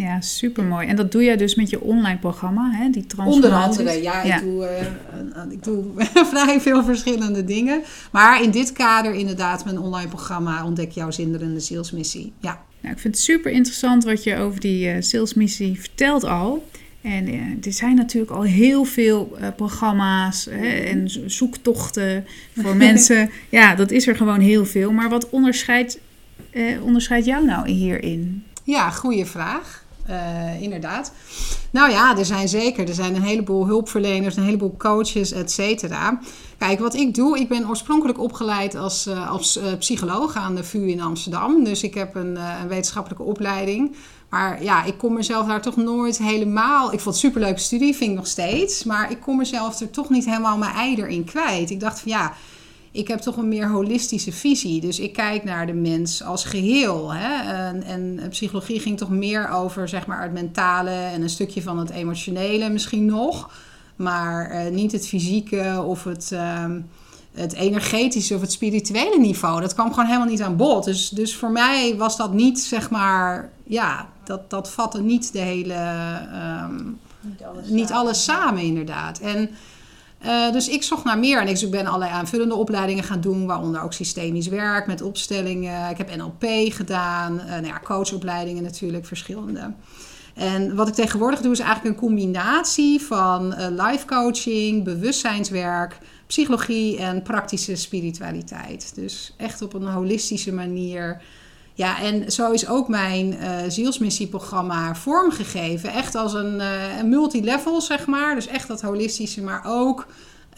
Ja, 0.00 0.20
supermooi. 0.20 0.86
En 0.86 0.96
dat 0.96 1.12
doe 1.12 1.24
jij 1.24 1.36
dus 1.36 1.54
met 1.54 1.70
je 1.70 1.80
online 1.80 2.18
programma, 2.18 2.70
hè? 2.72 2.90
die 2.90 3.02
Onder 3.02 3.08
transformaties. 3.08 3.78
andere, 3.78 4.02
ja, 4.02 4.22
Ja. 4.24 4.36
Ik, 4.36 4.42
doe, 4.42 4.64
eh, 4.64 4.86
een- 5.34 5.52
ik 5.52 5.64
doe 5.64 5.84
vrij 6.32 6.60
veel 6.60 6.84
verschillende 6.84 7.44
dingen. 7.44 7.82
Maar 8.12 8.42
in 8.42 8.50
dit 8.50 8.72
kader 8.72 9.14
inderdaad 9.14 9.64
mijn 9.64 9.78
online 9.78 10.08
programma 10.08 10.64
Ontdek 10.64 10.90
jouw 10.90 11.10
zinderende 11.10 11.60
zielsmissie. 11.60 12.32
Ja. 12.40 12.60
Nou, 12.80 12.94
ik 12.94 13.00
vind 13.00 13.14
het 13.14 13.22
super 13.24 13.50
interessant 13.52 14.04
wat 14.04 14.24
je 14.24 14.36
over 14.36 14.60
die 14.60 14.88
eh, 14.90 14.96
salesmissie 15.02 15.80
vertelt 15.80 16.24
al. 16.24 16.68
En 17.02 17.26
eh, 17.26 17.66
er 17.66 17.72
zijn 17.72 17.94
natuurlijk 17.96 18.32
al 18.32 18.42
heel 18.42 18.84
veel 18.84 19.36
eh, 19.40 19.48
programma's 19.56 20.46
hè, 20.50 20.66
en 20.68 21.10
zo- 21.10 21.28
zoektochten 21.28 22.24
voor 22.60 22.76
mensen. 22.86 23.30
Ja, 23.48 23.74
dat 23.74 23.90
is 23.90 24.06
er 24.06 24.16
gewoon 24.16 24.40
heel 24.40 24.66
veel. 24.66 24.92
Maar 24.92 25.08
wat 25.08 25.30
onderscheidt, 25.30 25.98
eh, 26.50 26.82
onderscheidt 26.84 27.26
jou 27.26 27.44
nou 27.46 27.68
hierin? 27.70 28.42
Ja, 28.64 28.90
goede 28.90 29.26
vraag. 29.26 29.79
Eh, 30.10 30.62
inderdaad. 30.62 31.12
Nou 31.70 31.90
ja, 31.90 32.18
er 32.18 32.24
zijn 32.24 32.48
zeker. 32.48 32.88
Er 32.88 32.94
zijn 32.94 33.14
een 33.14 33.22
heleboel 33.22 33.66
hulpverleners, 33.66 34.36
een 34.36 34.42
heleboel 34.44 34.74
coaches, 34.78 35.32
et 35.32 35.50
cetera. 35.52 36.20
Kijk, 36.58 36.78
wat 36.78 36.94
ik 36.94 37.14
doe, 37.14 37.38
ik 37.38 37.48
ben 37.48 37.68
oorspronkelijk 37.68 38.18
opgeleid 38.18 38.74
als, 38.74 39.06
eh, 39.06 39.30
als 39.30 39.56
eh, 39.56 39.72
psycholoog 39.78 40.36
aan 40.36 40.54
de 40.54 40.64
VU 40.64 40.88
in 40.88 41.00
Amsterdam. 41.00 41.64
Dus 41.64 41.82
ik 41.82 41.94
heb 41.94 42.14
een, 42.14 42.36
een 42.36 42.68
wetenschappelijke 42.68 43.22
opleiding. 43.24 43.96
Maar 44.28 44.62
ja, 44.62 44.84
ik 44.84 44.98
kon 44.98 45.12
mezelf 45.12 45.46
daar 45.46 45.62
toch 45.62 45.76
nooit 45.76 46.18
helemaal... 46.18 46.92
Ik 46.92 47.00
vond 47.00 47.14
het 47.14 47.24
superleuke 47.24 47.60
studie, 47.60 47.96
vind 47.96 48.10
ik 48.10 48.16
nog 48.16 48.26
steeds. 48.26 48.84
Maar 48.84 49.10
ik 49.10 49.20
kon 49.20 49.36
mezelf 49.36 49.80
er 49.80 49.90
toch 49.90 50.08
niet 50.08 50.24
helemaal 50.24 50.58
mijn 50.58 50.74
ei 50.74 50.96
erin 50.96 51.24
kwijt. 51.24 51.70
Ik 51.70 51.80
dacht 51.80 52.00
van 52.00 52.12
ja, 52.12 52.32
ik 52.92 53.08
heb 53.08 53.20
toch 53.20 53.36
een 53.36 53.48
meer 53.48 53.70
holistische 53.70 54.32
visie. 54.32 54.80
Dus 54.80 54.98
ik 54.98 55.12
kijk 55.12 55.44
naar 55.44 55.66
de 55.66 55.72
mens 55.72 56.22
als 56.22 56.44
geheel. 56.44 57.12
Hè? 57.12 57.52
En, 57.52 57.82
en 57.82 58.28
psychologie 58.28 58.80
ging 58.80 58.98
toch 58.98 59.10
meer 59.10 59.48
over 59.48 59.88
zeg 59.88 60.06
maar, 60.06 60.22
het 60.22 60.32
mentale 60.32 60.90
en 60.90 61.22
een 61.22 61.30
stukje 61.30 61.62
van 61.62 61.78
het 61.78 61.90
emotionele 61.90 62.70
misschien 62.70 63.04
nog. 63.04 63.50
Maar 63.96 64.50
eh, 64.50 64.72
niet 64.72 64.92
het 64.92 65.08
fysieke 65.08 65.82
of 65.86 66.04
het, 66.04 66.32
ehm, 66.32 66.80
het 67.32 67.52
energetische 67.52 68.34
of 68.34 68.40
het 68.40 68.52
spirituele 68.52 69.18
niveau, 69.18 69.60
dat 69.60 69.74
kwam 69.74 69.90
gewoon 69.90 70.06
helemaal 70.06 70.28
niet 70.28 70.42
aan 70.42 70.56
bod. 70.56 70.84
Dus, 70.84 71.08
dus 71.08 71.36
voor 71.36 71.50
mij 71.50 71.96
was 71.96 72.16
dat 72.16 72.32
niet, 72.32 72.60
zeg 72.60 72.90
maar, 72.90 73.50
ja, 73.64 74.08
dat, 74.24 74.50
dat 74.50 74.70
vatte 74.70 75.00
niet 75.00 75.32
de 75.32 75.38
hele, 75.38 75.74
ehm, 76.32 76.84
Niet 77.20 77.42
alles, 77.42 77.68
niet 77.68 77.92
alles 77.92 78.24
samen 78.24 78.62
inderdaad. 78.62 79.18
En 79.18 79.50
eh, 80.20 80.52
dus 80.52 80.68
ik 80.68 80.82
zocht 80.82 81.04
naar 81.04 81.18
meer 81.18 81.40
en 81.40 81.48
ik 81.48 81.70
ben 81.70 81.86
allerlei 81.86 82.10
aanvullende 82.10 82.54
opleidingen 82.54 83.04
gaan 83.04 83.20
doen, 83.20 83.46
waaronder 83.46 83.82
ook 83.82 83.92
systemisch 83.92 84.48
werk 84.48 84.86
met 84.86 85.02
opstellingen. 85.02 85.90
Ik 85.90 85.98
heb 85.98 86.16
NLP 86.16 86.44
gedaan, 86.72 87.40
eh 87.40 87.50
nou 87.50 87.66
ja, 87.66 87.80
coachopleidingen 87.84 88.62
natuurlijk, 88.62 89.06
verschillende. 89.06 89.72
En 90.34 90.74
wat 90.74 90.88
ik 90.88 90.94
tegenwoordig 90.94 91.40
doe 91.40 91.52
is 91.52 91.58
eigenlijk 91.58 91.94
een 91.94 92.02
combinatie 92.08 93.00
van 93.00 93.54
uh, 93.58 93.66
life 93.68 94.06
coaching, 94.06 94.84
bewustzijnswerk, 94.84 95.98
psychologie 96.26 96.98
en 96.98 97.22
praktische 97.22 97.76
spiritualiteit. 97.76 98.94
Dus 98.94 99.34
echt 99.36 99.62
op 99.62 99.74
een 99.74 99.86
holistische 99.86 100.52
manier. 100.52 101.20
Ja, 101.80 102.00
en 102.00 102.32
zo 102.32 102.50
is 102.50 102.68
ook 102.68 102.88
mijn 102.88 103.32
uh, 103.32 103.48
zielsmissieprogramma 103.68 104.94
vormgegeven. 104.94 105.92
Echt 105.92 106.14
als 106.14 106.34
een, 106.34 106.54
uh, 106.54 106.98
een 106.98 107.08
multilevel, 107.08 107.80
zeg 107.80 108.06
maar. 108.06 108.34
Dus 108.34 108.46
echt 108.46 108.68
dat 108.68 108.80
holistische, 108.80 109.42
maar 109.42 109.62
ook 109.66 110.06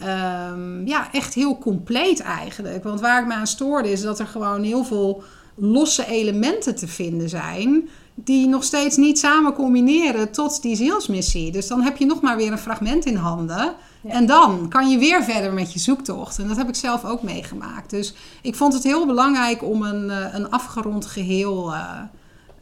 um, 0.01 0.87
ja, 0.87 1.11
echt 1.11 1.33
heel 1.33 1.57
compleet 1.57 2.19
eigenlijk. 2.19 2.83
Want 2.83 3.01
waar 3.01 3.21
ik 3.21 3.27
me 3.27 3.33
aan 3.33 3.47
stoorde 3.47 3.91
is 3.91 4.01
dat 4.01 4.19
er 4.19 4.27
gewoon 4.27 4.63
heel 4.63 4.83
veel 4.83 5.23
losse 5.55 6.05
elementen 6.05 6.75
te 6.75 6.87
vinden 6.87 7.29
zijn 7.29 7.89
die 8.15 8.47
nog 8.47 8.63
steeds 8.63 8.97
niet 8.97 9.19
samen 9.19 9.53
combineren 9.53 10.31
tot 10.31 10.61
die 10.61 10.75
zielsmissie. 10.75 11.51
Dus 11.51 11.67
dan 11.67 11.81
heb 11.81 11.97
je 11.97 12.05
nog 12.05 12.21
maar 12.21 12.37
weer 12.37 12.51
een 12.51 12.57
fragment 12.57 13.05
in 13.05 13.15
handen. 13.15 13.73
En 14.07 14.25
dan 14.25 14.69
kan 14.69 14.89
je 14.89 14.97
weer 14.97 15.23
verder 15.23 15.53
met 15.53 15.73
je 15.73 15.79
zoektocht. 15.79 16.39
En 16.39 16.47
dat 16.47 16.57
heb 16.57 16.67
ik 16.67 16.75
zelf 16.75 17.05
ook 17.05 17.21
meegemaakt. 17.21 17.89
Dus 17.89 18.13
ik 18.41 18.55
vond 18.55 18.73
het 18.73 18.83
heel 18.83 19.05
belangrijk 19.05 19.63
om 19.63 19.83
een, 19.83 20.35
een 20.35 20.49
afgerond 20.49 21.05
geheel 21.05 21.73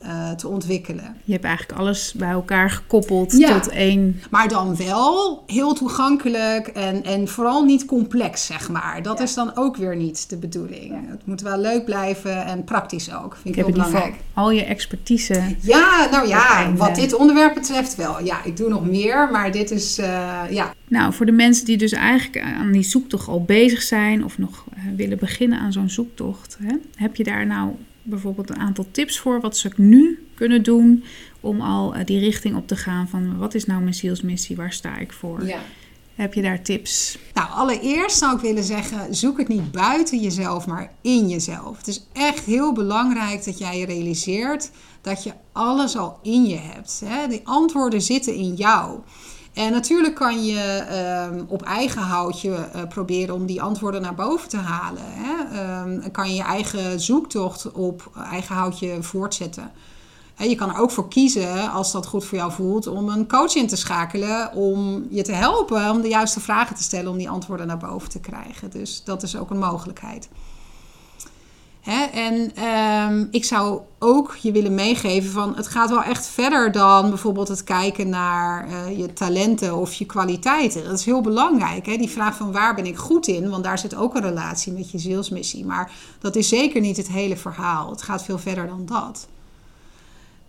uh, 0.03 0.21
uh, 0.31 0.31
te 0.31 0.47
ontwikkelen. 0.47 1.15
Je 1.23 1.31
hebt 1.31 1.43
eigenlijk 1.43 1.79
alles 1.79 2.13
bij 2.13 2.29
elkaar 2.29 2.69
gekoppeld 2.69 3.37
ja. 3.37 3.59
tot 3.59 3.71
één. 3.71 4.21
Maar 4.29 4.47
dan 4.47 4.75
wel 4.75 5.43
heel 5.47 5.73
toegankelijk 5.73 6.67
en, 6.67 7.03
en 7.03 7.27
vooral 7.27 7.63
niet 7.63 7.85
complex, 7.85 8.45
zeg 8.45 8.69
maar. 8.69 9.03
Dat 9.03 9.17
ja. 9.17 9.23
is 9.23 9.33
dan 9.33 9.51
ook 9.55 9.77
weer 9.77 9.95
niet 9.95 10.29
de 10.29 10.37
bedoeling. 10.37 10.89
Ja. 10.89 11.11
Het 11.11 11.25
moet 11.25 11.41
wel 11.41 11.57
leuk 11.57 11.85
blijven 11.85 12.45
en 12.45 12.63
praktisch 12.63 13.13
ook. 13.13 13.33
Vind 13.41 13.45
ik, 13.45 13.55
ik 13.55 13.65
heel 13.65 13.73
belangrijk. 13.73 14.15
Al 14.33 14.51
je 14.51 14.63
expertise. 14.63 15.55
Ja, 15.61 16.07
nou 16.11 16.27
ja, 16.27 16.73
wat 16.75 16.95
dit 16.95 17.13
onderwerp 17.13 17.53
betreft 17.53 17.95
wel. 17.95 18.23
Ja, 18.23 18.43
ik 18.43 18.57
doe 18.57 18.69
nog 18.69 18.85
meer, 18.85 19.29
maar 19.31 19.51
dit 19.51 19.71
is, 19.71 19.99
uh, 19.99 20.41
ja. 20.49 20.73
Nou, 20.87 21.13
voor 21.13 21.25
de 21.25 21.31
mensen 21.31 21.65
die 21.65 21.77
dus 21.77 21.91
eigenlijk 21.91 22.45
aan 22.45 22.71
die 22.71 22.83
zoektocht 22.83 23.27
al 23.27 23.43
bezig 23.43 23.81
zijn 23.81 24.23
of 24.23 24.37
nog 24.37 24.63
willen 24.95 25.17
beginnen 25.17 25.59
aan 25.59 25.71
zo'n 25.71 25.89
zoektocht, 25.89 26.57
hè, 26.59 26.75
heb 26.95 27.15
je 27.15 27.23
daar 27.23 27.45
nou 27.45 27.71
bijvoorbeeld 28.03 28.49
een 28.49 28.59
aantal 28.59 28.85
tips 28.91 29.19
voor 29.19 29.41
wat 29.41 29.57
ze 29.57 29.71
nu 29.75 30.27
kunnen 30.35 30.63
doen 30.63 31.03
om 31.39 31.61
al 31.61 31.93
die 32.05 32.19
richting 32.19 32.55
op 32.55 32.67
te 32.67 32.75
gaan 32.75 33.07
van 33.07 33.37
wat 33.37 33.53
is 33.53 33.65
nou 33.65 33.81
mijn 33.81 33.93
zielsmissie, 33.93 34.55
waar 34.55 34.73
sta 34.73 34.97
ik 34.97 35.13
voor? 35.13 35.45
Ja. 35.45 35.59
Heb 36.15 36.33
je 36.33 36.41
daar 36.41 36.61
tips? 36.61 37.17
Nou, 37.33 37.49
allereerst 37.49 38.17
zou 38.17 38.35
ik 38.35 38.41
willen 38.41 38.63
zeggen, 38.63 39.15
zoek 39.15 39.37
het 39.37 39.47
niet 39.47 39.71
buiten 39.71 40.19
jezelf, 40.19 40.67
maar 40.67 40.93
in 41.01 41.29
jezelf. 41.29 41.77
Het 41.77 41.87
is 41.87 42.07
echt 42.13 42.45
heel 42.45 42.73
belangrijk 42.73 43.45
dat 43.45 43.57
jij 43.57 43.79
je 43.79 43.85
realiseert 43.85 44.71
dat 45.01 45.23
je 45.23 45.33
alles 45.51 45.97
al 45.97 46.19
in 46.21 46.45
je 46.45 46.57
hebt. 46.57 47.01
Hè? 47.05 47.27
Die 47.27 47.41
antwoorden 47.43 48.01
zitten 48.01 48.33
in 48.33 48.53
jou. 48.53 48.99
En 49.53 49.71
natuurlijk 49.71 50.15
kan 50.15 50.45
je 50.45 50.85
um, 51.31 51.45
op 51.47 51.61
eigen 51.61 52.01
houtje 52.01 52.49
uh, 52.49 52.81
proberen 52.89 53.35
om 53.35 53.45
die 53.45 53.61
antwoorden 53.61 54.01
naar 54.01 54.15
boven 54.15 54.49
te 54.49 54.57
halen. 54.57 55.03
Hè? 55.05 55.81
Um, 55.81 56.11
kan 56.11 56.29
je 56.29 56.35
je 56.35 56.43
eigen 56.43 56.99
zoektocht 56.99 57.71
op 57.71 58.11
eigen 58.29 58.55
houtje 58.55 59.03
voortzetten. 59.03 59.71
En 60.35 60.49
je 60.49 60.55
kan 60.55 60.69
er 60.69 60.79
ook 60.79 60.91
voor 60.91 61.07
kiezen, 61.07 61.71
als 61.71 61.91
dat 61.91 62.05
goed 62.05 62.25
voor 62.25 62.37
jou 62.37 62.51
voelt, 62.51 62.87
om 62.87 63.09
een 63.09 63.27
coach 63.27 63.55
in 63.55 63.67
te 63.67 63.75
schakelen 63.75 64.53
om 64.53 65.07
je 65.09 65.21
te 65.21 65.31
helpen 65.31 65.89
om 65.89 66.01
de 66.01 66.07
juiste 66.07 66.39
vragen 66.39 66.75
te 66.75 66.83
stellen 66.83 67.11
om 67.11 67.17
die 67.17 67.29
antwoorden 67.29 67.67
naar 67.67 67.77
boven 67.77 68.09
te 68.09 68.19
krijgen. 68.19 68.69
Dus 68.69 69.03
dat 69.03 69.23
is 69.23 69.37
ook 69.37 69.49
een 69.49 69.59
mogelijkheid. 69.59 70.29
Hè? 71.81 72.03
En 72.03 72.63
um, 73.11 73.27
ik 73.31 73.45
zou 73.45 73.79
ook 73.99 74.35
je 74.41 74.51
willen 74.51 74.75
meegeven 74.75 75.31
van 75.31 75.55
het 75.55 75.67
gaat 75.67 75.89
wel 75.89 76.03
echt 76.03 76.27
verder 76.27 76.71
dan 76.71 77.09
bijvoorbeeld 77.09 77.47
het 77.47 77.63
kijken 77.63 78.09
naar 78.09 78.67
uh, 78.67 78.97
je 78.97 79.13
talenten 79.13 79.75
of 79.75 79.93
je 79.93 80.05
kwaliteiten. 80.05 80.83
Dat 80.83 80.99
is 80.99 81.05
heel 81.05 81.21
belangrijk. 81.21 81.85
Hè? 81.85 81.97
Die 81.97 82.09
vraag 82.09 82.35
van 82.35 82.51
waar 82.51 82.75
ben 82.75 82.85
ik 82.85 82.97
goed 82.97 83.27
in, 83.27 83.49
want 83.49 83.63
daar 83.63 83.79
zit 83.79 83.95
ook 83.95 84.15
een 84.15 84.21
relatie 84.21 84.73
met 84.73 84.91
je 84.91 84.99
zielsmissie. 84.99 85.65
Maar 85.65 85.91
dat 86.19 86.35
is 86.35 86.49
zeker 86.49 86.81
niet 86.81 86.97
het 86.97 87.07
hele 87.07 87.37
verhaal. 87.37 87.89
Het 87.89 88.01
gaat 88.01 88.23
veel 88.23 88.39
verder 88.39 88.67
dan 88.67 88.85
dat. 88.85 89.27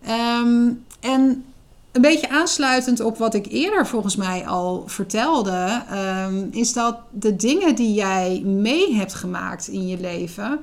Um, 0.09 0.85
en 0.99 1.45
een 1.91 2.01
beetje 2.01 2.29
aansluitend 2.29 2.99
op 2.99 3.17
wat 3.17 3.33
ik 3.33 3.45
eerder 3.49 3.87
volgens 3.87 4.15
mij 4.15 4.47
al 4.47 4.83
vertelde, 4.85 5.83
um, 6.27 6.49
is 6.51 6.73
dat 6.73 6.97
de 7.11 7.35
dingen 7.35 7.75
die 7.75 7.93
jij 7.93 8.41
mee 8.45 8.95
hebt 8.95 9.13
gemaakt 9.13 9.67
in 9.67 9.87
je 9.87 9.99
leven. 9.99 10.59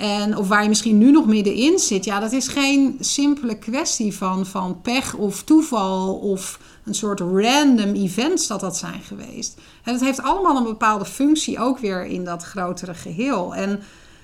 En, 0.00 0.36
of 0.36 0.48
waar 0.48 0.62
je 0.62 0.68
misschien 0.68 0.98
nu 0.98 1.10
nog 1.10 1.26
middenin 1.26 1.78
zit, 1.78 2.04
ja, 2.04 2.20
dat 2.20 2.32
is 2.32 2.48
geen 2.48 2.96
simpele 3.00 3.58
kwestie 3.58 4.16
van, 4.16 4.46
van 4.46 4.80
pech 4.80 5.14
of 5.14 5.42
toeval 5.42 6.14
of 6.14 6.60
een 6.84 6.94
soort 6.94 7.20
random 7.20 7.94
events 7.94 8.46
dat 8.46 8.60
dat 8.60 8.76
zijn 8.76 9.00
geweest. 9.02 9.58
En 9.84 9.92
dat 9.92 10.02
heeft 10.02 10.22
allemaal 10.22 10.56
een 10.56 10.64
bepaalde 10.64 11.04
functie 11.04 11.58
ook 11.58 11.78
weer 11.78 12.04
in 12.04 12.24
dat 12.24 12.42
grotere 12.42 12.94
geheel. 12.94 13.54
En 13.54 13.80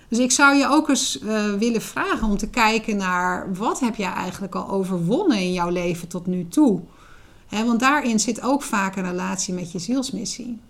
dus 0.08 0.18
ik 0.18 0.32
zou 0.32 0.56
je 0.56 0.68
ook 0.68 0.88
eens 0.88 1.20
uh, 1.22 1.52
willen 1.52 1.82
vragen 1.82 2.28
om 2.28 2.36
te 2.36 2.48
kijken 2.48 2.96
naar 2.96 3.54
wat 3.54 3.80
heb 3.80 3.94
jij 3.96 4.12
eigenlijk 4.12 4.54
al 4.54 4.68
overwonnen 4.68 5.38
in 5.38 5.52
jouw 5.52 5.70
leven 5.70 6.08
tot 6.08 6.26
nu 6.26 6.48
toe. 6.48 6.80
Want 7.50 7.80
daarin 7.80 8.20
zit 8.20 8.42
ook 8.42 8.62
vaak 8.62 8.96
een 8.96 9.10
relatie 9.10 9.54
met 9.54 9.72
je 9.72 9.78
zielsmissie. 9.78 10.60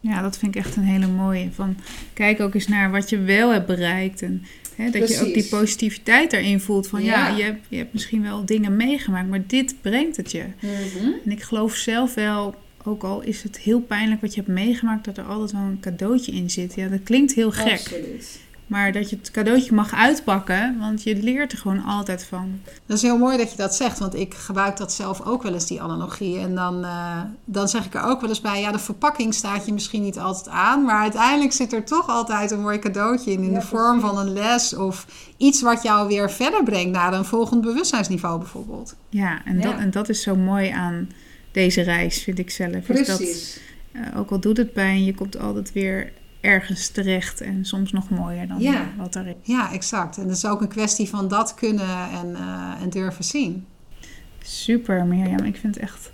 Ja, 0.00 0.22
dat 0.22 0.38
vind 0.38 0.54
ik 0.54 0.64
echt 0.64 0.76
een 0.76 0.82
hele 0.82 1.06
mooie. 1.06 1.48
Van, 1.52 1.76
kijk 2.12 2.40
ook 2.40 2.54
eens 2.54 2.68
naar 2.68 2.90
wat 2.90 3.10
je 3.10 3.18
wel 3.18 3.50
hebt 3.50 3.66
bereikt. 3.66 4.22
En 4.22 4.44
hè, 4.76 4.84
dat 4.84 4.92
Precies. 4.92 5.18
je 5.18 5.26
ook 5.26 5.34
die 5.34 5.48
positiviteit 5.48 6.32
erin 6.32 6.60
voelt. 6.60 6.88
Van 6.88 7.02
ja, 7.02 7.28
ja 7.28 7.36
je, 7.36 7.42
hebt, 7.42 7.66
je 7.68 7.76
hebt 7.76 7.92
misschien 7.92 8.22
wel 8.22 8.44
dingen 8.44 8.76
meegemaakt, 8.76 9.28
maar 9.28 9.46
dit 9.46 9.74
brengt 9.80 10.16
het 10.16 10.32
je. 10.32 10.44
Mm-hmm. 10.60 11.14
En 11.24 11.30
ik 11.30 11.42
geloof 11.42 11.74
zelf 11.74 12.14
wel, 12.14 12.54
ook 12.84 13.02
al 13.02 13.20
is 13.20 13.42
het 13.42 13.58
heel 13.58 13.80
pijnlijk 13.80 14.20
wat 14.20 14.34
je 14.34 14.40
hebt 14.40 14.52
meegemaakt, 14.52 15.04
dat 15.04 15.18
er 15.18 15.24
altijd 15.24 15.52
wel 15.52 15.60
een 15.60 15.80
cadeautje 15.80 16.32
in 16.32 16.50
zit. 16.50 16.74
Ja, 16.74 16.88
dat 16.88 17.02
klinkt 17.02 17.34
heel 17.34 17.50
gek. 17.50 17.72
Absoluut. 17.72 18.40
Maar 18.70 18.92
dat 18.92 19.10
je 19.10 19.16
het 19.16 19.30
cadeautje 19.30 19.74
mag 19.74 19.94
uitpakken, 19.94 20.78
want 20.78 21.02
je 21.02 21.22
leert 21.22 21.52
er 21.52 21.58
gewoon 21.58 21.84
altijd 21.84 22.24
van. 22.24 22.60
Dat 22.86 22.96
is 22.96 23.02
heel 23.02 23.18
mooi 23.18 23.36
dat 23.36 23.50
je 23.50 23.56
dat 23.56 23.74
zegt, 23.74 23.98
want 23.98 24.14
ik 24.14 24.34
gebruik 24.34 24.76
dat 24.76 24.92
zelf 24.92 25.26
ook 25.26 25.42
wel 25.42 25.52
eens, 25.52 25.66
die 25.66 25.82
analogie. 25.82 26.38
En 26.38 26.54
dan, 26.54 26.84
uh, 26.84 27.20
dan 27.44 27.68
zeg 27.68 27.86
ik 27.86 27.94
er 27.94 28.02
ook 28.02 28.20
wel 28.20 28.28
eens 28.28 28.40
bij, 28.40 28.60
ja, 28.60 28.72
de 28.72 28.78
verpakking 28.78 29.34
staat 29.34 29.66
je 29.66 29.72
misschien 29.72 30.02
niet 30.02 30.18
altijd 30.18 30.48
aan, 30.48 30.84
maar 30.84 31.00
uiteindelijk 31.00 31.52
zit 31.52 31.72
er 31.72 31.84
toch 31.84 32.08
altijd 32.08 32.50
een 32.50 32.60
mooi 32.60 32.78
cadeautje 32.78 33.32
in, 33.32 33.42
in 33.42 33.50
ja, 33.50 33.58
de 33.58 33.66
vorm 33.66 34.00
van 34.00 34.18
een 34.18 34.32
les 34.32 34.74
of 34.76 35.06
iets 35.36 35.62
wat 35.62 35.82
jou 35.82 36.08
weer 36.08 36.30
verder 36.30 36.62
brengt 36.62 36.92
naar 36.92 37.12
een 37.12 37.24
volgend 37.24 37.60
bewustzijnsniveau 37.60 38.38
bijvoorbeeld. 38.38 38.96
Ja, 39.08 39.44
en, 39.44 39.58
ja. 39.58 39.62
Dat, 39.62 39.78
en 39.78 39.90
dat 39.90 40.08
is 40.08 40.22
zo 40.22 40.36
mooi 40.36 40.68
aan 40.68 41.08
deze 41.52 41.82
reis, 41.82 42.22
vind 42.22 42.38
ik 42.38 42.50
zelf. 42.50 42.84
Precies. 42.86 43.60
Dat, 43.92 44.02
uh, 44.02 44.18
ook 44.18 44.30
al 44.30 44.40
doet 44.40 44.56
het 44.56 44.72
pijn, 44.72 45.04
je 45.04 45.14
komt 45.14 45.38
altijd 45.38 45.72
weer 45.72 46.12
ergens 46.40 46.88
terecht 46.88 47.40
en 47.40 47.64
soms 47.64 47.92
nog 47.92 48.10
mooier 48.10 48.48
dan 48.48 48.60
ja. 48.60 48.86
wat 48.96 49.14
er 49.14 49.26
is. 49.26 49.34
Ja, 49.42 49.72
exact. 49.72 50.18
En 50.18 50.26
dat 50.26 50.36
is 50.36 50.46
ook 50.46 50.60
een 50.60 50.68
kwestie 50.68 51.08
van 51.08 51.28
dat 51.28 51.54
kunnen 51.54 52.10
en, 52.12 52.30
uh, 52.30 52.82
en 52.82 52.90
durven 52.90 53.24
zien. 53.24 53.66
Super, 54.42 55.04
Mirjam. 55.04 55.44
Ik 55.44 55.56
vind 55.56 55.74
het 55.74 55.84
echt 55.84 56.10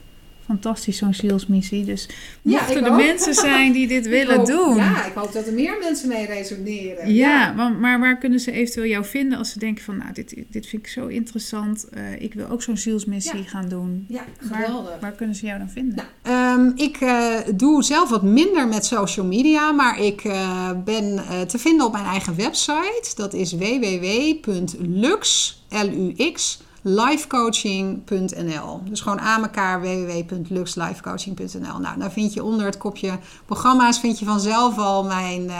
fantastisch, 0.46 0.96
zo'n 0.96 1.14
zielsmissie. 1.14 1.84
Dus 1.84 2.08
mochten 2.42 2.80
ja, 2.80 2.86
er 2.86 2.94
mensen 2.94 3.34
zijn 3.34 3.72
die 3.72 3.86
dit 3.86 4.08
willen 4.18 4.36
hoop, 4.36 4.46
doen. 4.46 4.76
Ja, 4.76 5.06
ik 5.06 5.12
hoop 5.14 5.32
dat 5.32 5.46
er 5.46 5.52
meer 5.52 5.76
mensen 5.80 6.08
mee 6.08 6.26
resoneren. 6.26 7.14
Ja, 7.14 7.52
ja. 7.56 7.70
Maar, 7.70 8.00
waar 8.00 8.18
kunnen 8.18 8.40
ze 8.40 8.52
eventueel 8.52 8.86
jou 8.86 9.04
vinden 9.04 9.38
als 9.38 9.50
ze 9.50 9.58
denken 9.58 9.84
van... 9.84 9.96
nou, 9.96 10.12
dit, 10.12 10.34
dit 10.48 10.66
vind 10.66 10.82
ik 10.82 10.88
zo 10.88 11.06
interessant. 11.06 11.86
Uh, 11.94 12.22
ik 12.22 12.34
wil 12.34 12.48
ook 12.48 12.62
zo'n 12.62 12.76
zielsmissie 12.76 13.42
ja. 13.42 13.48
gaan 13.48 13.68
doen. 13.68 14.04
Ja, 14.08 14.24
geweldig. 14.38 14.90
Waar, 14.90 15.00
waar 15.00 15.12
kunnen 15.12 15.36
ze 15.36 15.46
jou 15.46 15.58
dan 15.58 15.70
vinden? 15.70 15.94
Nou, 15.94 16.08
um, 16.56 16.72
ik 16.76 17.00
uh, 17.00 17.36
doe 17.54 17.82
zelf 17.82 18.08
wat 18.08 18.22
minder 18.22 18.68
met 18.68 18.86
social 18.86 19.26
media... 19.26 19.72
maar 19.72 20.00
ik 20.00 20.24
uh, 20.24 20.70
ben 20.84 21.20
te 21.46 21.58
vinden 21.58 21.86
op 21.86 21.92
mijn 21.92 22.04
eigen 22.04 22.36
website. 22.36 23.12
Dat 23.14 23.34
is 23.34 23.52
www.lux, 23.52 25.54
L-U-X 25.68 26.64
lifecoaching.nl. 26.82 28.80
Dus 28.88 29.00
gewoon 29.00 29.20
aan 29.20 29.42
elkaar 29.42 29.80
www.luxlifecoaching.nl. 29.80 31.78
Nou, 31.78 31.98
daar 31.98 32.12
vind 32.12 32.32
je 32.32 32.44
onder 32.44 32.66
het 32.66 32.78
kopje 32.78 33.18
programma's 33.46 33.98
vind 33.98 34.18
je 34.18 34.24
vanzelf 34.24 34.78
al 34.78 35.04
mijn, 35.04 35.50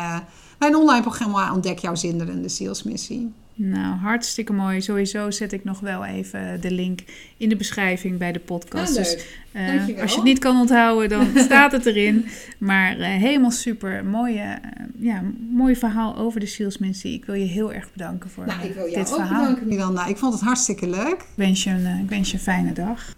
mijn 0.59 0.77
online 0.77 1.03
programma 1.03 1.53
Ontdek 1.53 1.79
jouw 1.79 1.95
zinderende 1.95 2.49
zielsmissie. 2.49 3.33
Nou, 3.59 3.97
hartstikke 3.97 4.53
mooi. 4.53 4.81
Sowieso 4.81 5.31
zet 5.31 5.53
ik 5.53 5.64
nog 5.64 5.81
wel 5.81 6.05
even 6.05 6.61
de 6.61 6.71
link 6.71 7.01
in 7.37 7.49
de 7.49 7.57
beschrijving 7.57 8.19
bij 8.19 8.33
de 8.33 8.38
podcast. 8.38 8.88
Ah, 8.88 8.97
dus 8.97 9.25
Dankjewel. 9.53 10.03
als 10.03 10.11
je 10.11 10.16
het 10.16 10.27
niet 10.27 10.38
kan 10.38 10.61
onthouden, 10.61 11.09
dan 11.09 11.29
staat 11.47 11.73
het 11.73 11.87
erin. 11.87 12.27
Maar 12.59 12.99
eh, 12.99 13.07
helemaal 13.09 13.51
super. 13.51 14.05
Mooie, 14.05 14.40
eh, 14.40 14.59
ja, 14.99 15.23
mooi 15.51 15.77
verhaal 15.77 16.16
over 16.16 16.40
de 16.40 16.47
zielsmissie. 16.47 17.14
Ik 17.14 17.25
wil 17.25 17.35
je 17.35 17.45
heel 17.45 17.73
erg 17.73 17.92
bedanken 17.92 18.31
voor 18.31 18.47
Nou, 18.47 18.61
eh, 18.61 18.64
ik 18.69 18.75
wil 18.75 18.85
jou 18.90 18.97
dit 19.05 19.09
ook 19.12 19.14
verhaal. 19.21 19.40
bedanken, 19.40 19.69
Miranda. 19.69 20.07
Ik 20.07 20.16
vond 20.16 20.33
het 20.33 20.42
hartstikke 20.42 20.88
leuk. 20.90 21.09
Ik 21.21 21.25
wens, 21.35 21.64
je 21.64 21.71
een, 21.71 22.01
ik 22.03 22.09
wens 22.09 22.31
je 22.31 22.37
een 22.37 22.42
fijne 22.42 22.73
dag. 22.73 23.14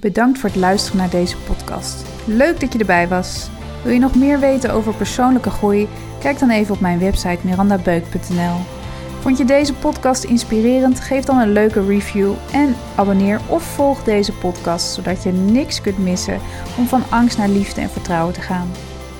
Bedankt 0.00 0.38
voor 0.38 0.48
het 0.48 0.58
luisteren 0.58 0.98
naar 0.98 1.10
deze 1.10 1.36
podcast. 1.36 2.04
Leuk 2.26 2.60
dat 2.60 2.72
je 2.72 2.78
erbij 2.78 3.08
was. 3.08 3.48
Wil 3.84 3.92
je 3.92 3.98
nog 3.98 4.14
meer 4.14 4.40
weten 4.40 4.72
over 4.72 4.94
persoonlijke 4.94 5.50
groei? 5.50 5.88
Kijk 6.20 6.38
dan 6.38 6.50
even 6.50 6.74
op 6.74 6.80
mijn 6.80 6.98
website 6.98 7.38
mirandabeuk.nl. 7.44 8.81
Vond 9.22 9.38
je 9.38 9.44
deze 9.44 9.74
podcast 9.74 10.24
inspirerend? 10.24 11.00
Geef 11.00 11.24
dan 11.24 11.38
een 11.38 11.52
leuke 11.52 11.86
review 11.86 12.32
en 12.52 12.76
abonneer 12.94 13.40
of 13.48 13.62
volg 13.62 14.04
deze 14.04 14.32
podcast 14.32 14.94
zodat 14.94 15.22
je 15.22 15.32
niks 15.32 15.80
kunt 15.80 15.98
missen 15.98 16.40
om 16.78 16.86
van 16.86 17.02
angst 17.10 17.38
naar 17.38 17.48
liefde 17.48 17.80
en 17.80 17.90
vertrouwen 17.90 18.34
te 18.34 18.40
gaan. 18.40 18.70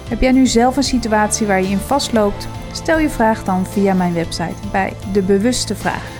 Heb 0.08 0.20
jij 0.20 0.32
nu 0.32 0.46
zelf 0.46 0.76
een 0.76 0.82
situatie 0.82 1.46
waar 1.46 1.62
je 1.62 1.68
in 1.68 1.78
vastloopt? 1.78 2.48
Stel 2.72 2.98
je 2.98 3.08
vraag 3.08 3.44
dan 3.44 3.66
via 3.66 3.94
mijn 3.94 4.14
website 4.14 4.68
bij 4.72 4.92
De 5.12 5.22
Bewuste 5.22 5.74
Vraag. 5.74 6.10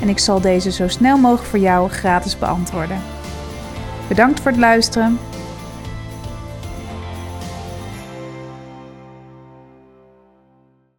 En 0.00 0.08
ik 0.08 0.18
zal 0.18 0.40
deze 0.40 0.70
zo 0.70 0.88
snel 0.88 1.18
mogelijk 1.18 1.48
voor 1.48 1.58
jou 1.58 1.90
gratis 1.90 2.38
beantwoorden. 2.38 3.00
Bedankt 4.08 4.40
voor 4.40 4.50
het 4.50 4.60
luisteren 4.60 5.18